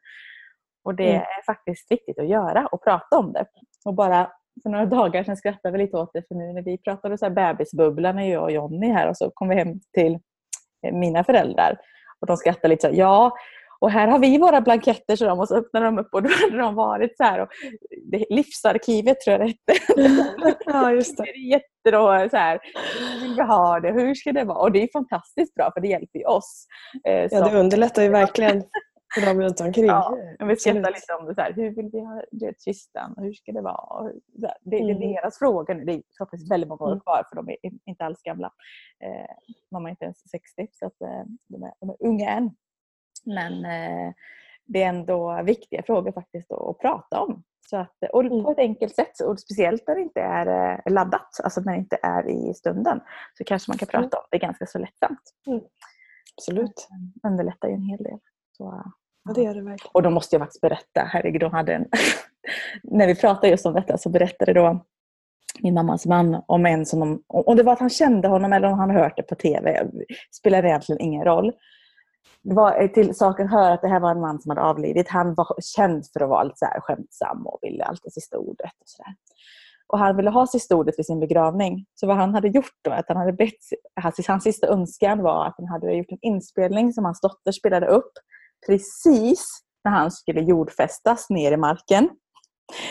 Och 0.84 0.96
det 0.96 1.10
mm. 1.10 1.22
är 1.22 1.46
faktiskt 1.46 1.92
viktigt 1.92 2.20
att 2.20 2.28
göra 2.28 2.68
och 2.68 2.84
prata 2.84 3.18
om 3.18 3.34
det. 3.34 3.46
Och 3.86 3.94
bara 3.94 4.32
för 4.64 4.70
några 4.70 4.86
dagar 4.86 5.24
sedan 5.24 5.38
skrattade 5.38 5.78
vi 5.78 5.84
lite 5.84 5.98
åt 5.98 6.14
det 6.14 6.28
för 6.28 6.36
nu 6.36 6.54
när 6.54 6.62
vi 6.62 6.78
pratade 6.78 7.18
så 7.18 7.26
här 7.26 7.32
bebisbubbla 7.32 8.12
när 8.12 8.30
jag 8.30 8.44
och 8.44 8.52
Jonny 8.52 8.88
här 8.88 9.10
och 9.10 9.18
så 9.18 9.32
kom 9.34 9.50
vi 9.50 9.56
hem 9.56 9.80
till 9.94 10.20
mina 10.92 11.24
föräldrar 11.24 11.78
och 12.20 12.28
de 12.28 12.38
skrattade 12.38 12.68
lite 12.68 12.88
så 12.88 12.94
ja 12.94 13.32
och 13.84 13.92
här 13.92 14.08
har 14.08 14.20
vi 14.20 14.38
våra 14.38 14.62
blanketter 14.62 15.16
så 15.16 15.26
de 15.26 15.38
måste 15.38 15.56
öppna 15.56 15.80
dem 15.80 16.00
upp 16.00 16.14
och 16.14 16.24
då 16.24 16.30
hade 16.30 16.58
de 16.58 16.76
varit 16.76 17.18
så 17.18 17.24
här. 17.24 17.40
Och 17.40 17.50
livsarkivet 18.30 19.22
tror 19.22 19.38
jag 19.38 19.42
det 19.42 19.48
hette. 19.48 20.56
ja, 20.66 20.92
just 20.92 21.18
det. 21.18 21.24
det 21.24 21.30
är 21.30 21.50
jättebra 21.50 22.30
så 22.30 22.38
här, 22.38 22.60
hur 23.00 23.22
vill 23.22 23.36
vi 23.36 23.42
ha 23.42 23.80
det? 23.80 23.92
Hur 23.92 24.16
ska 24.16 24.32
det 24.32 24.44
vara? 24.44 24.58
Och 24.58 24.72
det 24.72 24.84
är 24.84 24.90
fantastiskt 24.94 25.56
bra 25.56 25.72
för 25.74 25.82
det 25.82 25.88
hjälper 25.88 26.20
ju 26.20 26.26
oss. 26.26 26.66
Eh, 27.08 27.28
ja, 27.32 27.50
det 27.50 27.60
underlättar 27.60 28.02
ju 28.02 28.10
verkligen 28.10 28.64
för 29.14 29.26
dem 29.26 29.42
runt 29.42 29.62
omkring. 29.62 29.86
Ja, 29.86 30.18
vi 30.40 30.56
skrattar 30.56 30.92
lite 30.92 31.14
om 31.20 31.26
det. 31.26 31.36
Så 31.36 31.42
här, 31.42 31.54
hur 31.54 31.70
vill 31.76 31.90
vi 31.94 32.00
ha 32.00 32.24
det, 32.32 32.64
kistan? 32.64 33.16
Hur 33.18 33.34
ska 33.34 33.52
det 33.52 33.62
vara? 33.62 34.12
Det, 34.26 34.54
det, 34.62 34.78
är 34.78 34.82
mm. 34.82 35.00
deras 35.00 35.40
frågor 35.40 35.74
nu. 35.74 35.86
Det 35.86 35.94
är 35.94 36.02
förhoppningsvis 36.18 36.52
väldigt 36.52 36.70
många 36.70 36.84
år 36.84 36.92
mm. 36.92 37.00
kvar 37.00 37.26
för 37.30 37.36
de 37.36 37.50
är 37.50 37.58
inte 37.86 38.06
alls 38.06 38.22
gamla. 38.22 38.52
Eh, 39.04 39.36
mamma 39.72 39.90
är 39.90 39.92
inte 39.92 40.06
ens 40.06 40.30
60 40.32 40.68
så 40.72 40.86
att, 40.86 41.02
eh, 41.02 41.24
de, 41.48 41.64
är, 41.64 41.74
de 41.80 41.90
är 41.90 41.96
unga 42.00 42.30
än. 42.30 42.56
Men 43.26 43.66
eh, 43.66 44.14
det 44.66 44.84
är 44.84 44.90
ändå 44.90 45.42
viktiga 45.44 45.84
frågor 45.84 46.12
faktiskt 46.12 46.52
att 46.52 46.80
prata 46.80 47.22
om. 47.22 47.44
Så 47.70 47.78
att, 47.78 48.04
och 48.14 48.24
på 48.24 48.36
mm. 48.36 48.46
ett 48.46 48.60
enkelt 48.60 48.96
sätt, 48.96 49.20
och 49.20 49.40
speciellt 49.40 49.88
när 49.88 49.96
det 49.96 50.02
inte 50.02 50.22
är 50.22 50.74
eh, 50.86 50.94
laddat, 50.94 51.40
alltså 51.44 51.62
när 51.62 51.74
det 51.74 51.80
inte 51.80 52.00
är 52.04 52.30
i 52.30 52.54
stunden, 52.54 53.02
så 53.38 53.44
kanske 53.44 53.72
man 53.72 53.78
kan 53.78 53.88
prata 53.88 54.18
om 54.18 54.24
det 54.32 54.38
ganska 54.38 54.66
så 54.66 54.80
lättsamt. 54.80 55.34
Mm. 55.48 55.62
Absolut. 56.38 56.88
Det 56.90 57.28
underlättar 57.28 57.68
ju 57.68 57.74
en 57.74 57.82
hel 57.82 58.04
del. 58.04 58.20
Så, 58.58 58.92
ja, 59.26 59.34
det 59.34 59.42
gör 59.42 59.54
det 59.54 59.62
verkligen. 59.62 59.92
Och 59.94 60.04
då 60.04 60.10
måste 60.10 60.36
jag 60.36 60.42
faktiskt 60.42 60.62
berätta, 60.62 61.02
herregud, 61.02 61.42
de 61.42 61.52
hade 61.52 61.74
en 61.74 61.86
när 62.84 63.08
vi 63.08 63.16
pratade 63.16 63.48
just 63.48 63.66
om 63.66 63.74
detta 63.74 63.98
så 63.98 64.10
berättade 64.10 64.54
då 64.54 64.86
min 65.60 65.74
mammas 65.74 66.06
man 66.06 66.44
om 66.46 66.66
en 66.66 66.86
som 66.86 67.00
de, 67.00 67.24
om 67.28 67.58
det 67.58 67.64
var 67.64 67.74
att 67.74 67.80
han 67.80 67.90
kände 67.90 68.28
honom 68.28 68.54
eller 68.54 68.68
om 68.68 68.80
han 68.80 68.92
hört 68.92 69.18
det 69.18 69.24
på 69.24 69.36
TV, 69.36 69.88
spelar 70.32 70.66
egentligen 70.66 71.02
ingen 71.02 71.24
roll 71.24 71.54
det 72.44 72.56
var 72.56 72.88
till 72.88 73.16
saken 73.16 73.48
hör 73.48 73.72
att 73.72 73.82
det 73.82 73.88
här 73.88 74.00
var 74.00 74.12
en 74.12 74.22
man 74.22 74.42
som 74.42 74.50
hade 74.50 74.62
avlidit. 74.62 75.10
Han 75.10 75.34
var 75.34 75.56
känd 75.62 76.06
för 76.14 76.24
att 76.24 76.30
vara 76.30 76.44
lite 76.44 76.58
så 76.58 76.66
här 76.66 76.80
skämtsam 76.80 77.48
och 77.48 77.60
ville 77.62 77.84
alltid 77.84 78.14
sista 78.14 78.38
ordet. 78.38 78.72
Och, 78.82 78.90
så 78.90 79.04
där. 79.04 79.16
och 79.88 80.00
Han 80.00 80.18
ville 80.18 80.30
ha 80.30 80.48
sista 80.48 80.76
ordet 80.76 80.96
vid 81.00 81.06
sin 81.06 81.20
begravning. 81.20 81.86
Så 81.96 82.08
vad 82.08 82.18
han 82.18 82.34
hade 82.34 82.48
gjort 82.48 82.80
då, 82.82 82.92
att 82.92 83.06
han 83.08 83.18
hade 83.18 83.34
bett, 83.34 83.54
hans, 84.02 84.28
hans 84.28 84.44
sista 84.44 84.68
önskan 84.68 85.22
var 85.22 85.46
att 85.46 85.56
han 85.58 85.68
hade 85.68 85.94
gjort 85.94 86.12
en 86.12 86.18
inspelning 86.22 86.94
som 86.94 87.06
hans 87.06 87.22
dotter 87.22 87.52
spelade 87.52 87.88
upp 87.88 88.12
precis 88.68 89.64
när 89.84 89.92
han 89.92 90.12
skulle 90.12 90.42
jordfästas 90.42 91.30
ner 91.30 91.52
i 91.52 91.58
marken. 91.58 92.10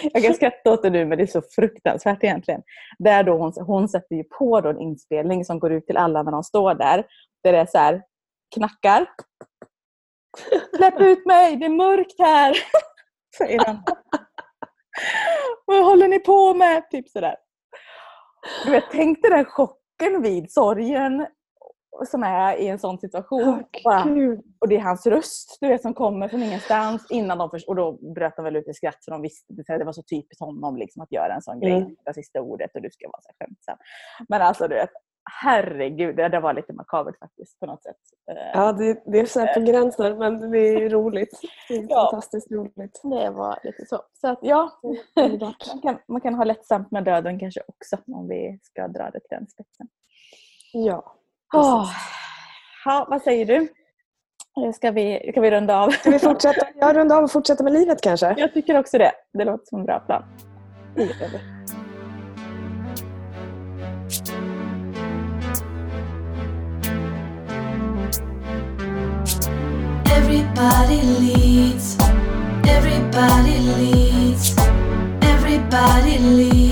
Jag 0.02 0.22
kan 0.22 0.34
skratta 0.34 0.72
åt 0.72 0.82
det 0.82 0.90
nu 0.90 1.04
men 1.04 1.18
det 1.18 1.24
är 1.24 1.26
så 1.26 1.42
fruktansvärt 1.54 2.24
egentligen. 2.24 2.62
Där 2.98 3.24
då 3.24 3.38
hon, 3.38 3.52
hon 3.66 3.88
sätter 3.88 4.16
ju 4.16 4.24
på 4.24 4.60
då 4.60 4.68
en 4.68 4.80
inspelning 4.80 5.44
som 5.44 5.58
går 5.58 5.72
ut 5.72 5.86
till 5.86 5.96
alla 5.96 6.22
när 6.22 6.32
de 6.32 6.42
står 6.42 6.74
där. 6.74 7.06
Där 7.42 7.52
det 7.52 7.58
är 7.58 7.66
så 7.66 7.78
här, 7.78 8.02
knackar. 8.54 9.06
Släpp 10.76 11.00
ut 11.00 11.26
mig, 11.26 11.56
det 11.56 11.64
är 11.64 11.76
mörkt 11.76 12.18
här! 12.18 12.56
Säger 13.38 13.66
han. 13.66 13.82
Vad 15.66 15.84
håller 15.84 16.08
ni 16.08 16.18
på 16.18 16.54
med? 16.54 16.90
Typ 16.90 17.08
sådär. 17.08 17.36
Du 18.64 18.70
vet, 18.70 18.84
tänk 18.90 19.22
dig 19.22 19.30
den 19.30 19.44
chocken 19.44 20.22
vid 20.22 20.52
sorgen 20.52 21.26
som 22.06 22.22
är 22.22 22.56
i 22.56 22.68
en 22.68 22.78
sån 22.78 22.98
situation. 22.98 23.42
Oh, 23.42 23.60
bara, 23.84 24.02
och 24.58 24.68
det 24.68 24.76
är 24.76 24.80
hans 24.80 25.06
röst 25.06 25.58
du 25.60 25.68
vet, 25.68 25.82
som 25.82 25.94
kommer 25.94 26.28
från 26.28 26.42
ingenstans. 26.42 27.06
Innan 27.10 27.38
de 27.38 27.50
först, 27.50 27.68
och 27.68 27.76
då 27.76 27.92
bröt 27.92 28.36
de 28.36 28.44
väl 28.44 28.56
ut 28.56 28.68
i 28.68 28.74
skratt 28.74 29.04
för 29.04 29.12
de 29.12 29.22
visste 29.22 29.54
att 29.68 29.78
det 29.78 29.84
var 29.84 29.92
så 29.92 30.02
typiskt 30.02 30.40
honom 30.40 30.76
liksom, 30.76 31.02
att 31.02 31.12
göra 31.12 31.34
en 31.34 31.42
sån 31.42 31.60
grej. 31.60 31.76
Mm. 31.76 31.96
Det 32.04 32.14
sista 32.14 32.40
ordet 32.40 32.70
och 32.74 32.82
du 32.82 32.90
ska 32.90 33.08
vara 33.08 33.22
så 33.22 33.30
skämtsam. 33.38 33.76
Men 34.28 34.42
alltså 34.42 34.68
du 34.68 34.74
vet, 34.74 34.90
herregud, 35.42 36.16
det 36.16 36.40
var 36.40 36.52
lite 36.52 36.72
makabert 36.72 37.18
faktiskt 37.18 37.60
på 37.60 37.66
något 37.66 37.82
sätt. 37.82 37.96
Eh, 38.30 38.50
ja, 38.54 38.72
det, 38.72 39.02
det 39.06 39.20
är 39.20 39.26
så 39.26 39.46
på 39.54 39.60
gränsen 39.60 40.18
men 40.18 40.50
det 40.50 40.58
är 40.58 40.90
roligt. 40.90 41.40
Det 41.68 41.74
är 41.74 41.86
ja, 41.88 42.08
fantastiskt 42.10 42.52
roligt. 42.52 43.00
Det 43.02 43.30
var 43.30 43.58
lite 43.64 43.86
så. 43.86 44.02
Så 44.12 44.28
att 44.28 44.38
ja, 44.42 44.70
man 45.40 45.80
kan, 45.82 45.98
man 46.08 46.20
kan 46.20 46.34
ha 46.34 46.44
lättsamt 46.44 46.90
med 46.90 47.04
döden 47.04 47.38
kanske 47.38 47.60
också 47.66 47.98
om 48.06 48.28
vi 48.28 48.58
ska 48.62 48.88
dra 48.88 49.10
det 49.10 49.20
till 49.20 49.30
den 49.30 49.46
spetsen. 49.46 49.88
Ja. 50.72 51.14
Oh. 51.52 51.90
Ja, 52.84 53.06
vad 53.10 53.22
säger 53.22 53.46
du? 53.46 53.68
Ska 54.74 54.90
vi, 54.90 55.30
ska 55.32 55.40
vi 55.40 55.50
runda 55.50 55.76
av? 55.80 55.90
Ska 55.90 56.10
vi 56.10 56.18
fortsätta? 56.18 56.66
Ja, 56.74 56.92
runda 56.94 57.16
av 57.16 57.24
och 57.24 57.32
fortsätta 57.32 57.64
med 57.64 57.72
livet 57.72 58.00
kanske? 58.02 58.34
Jag 58.38 58.54
tycker 58.54 58.78
också 58.78 58.98
det. 58.98 59.12
Det 59.32 59.44
låter 59.44 59.66
som 59.66 59.78
en 59.78 59.86
bra 59.86 60.00
plan. 60.00 60.24
Everybody 70.16 71.02
leads, 71.20 71.98
everybody 72.68 73.58
leads, 73.58 74.56
everybody 75.22 76.18
leads. 76.18 76.71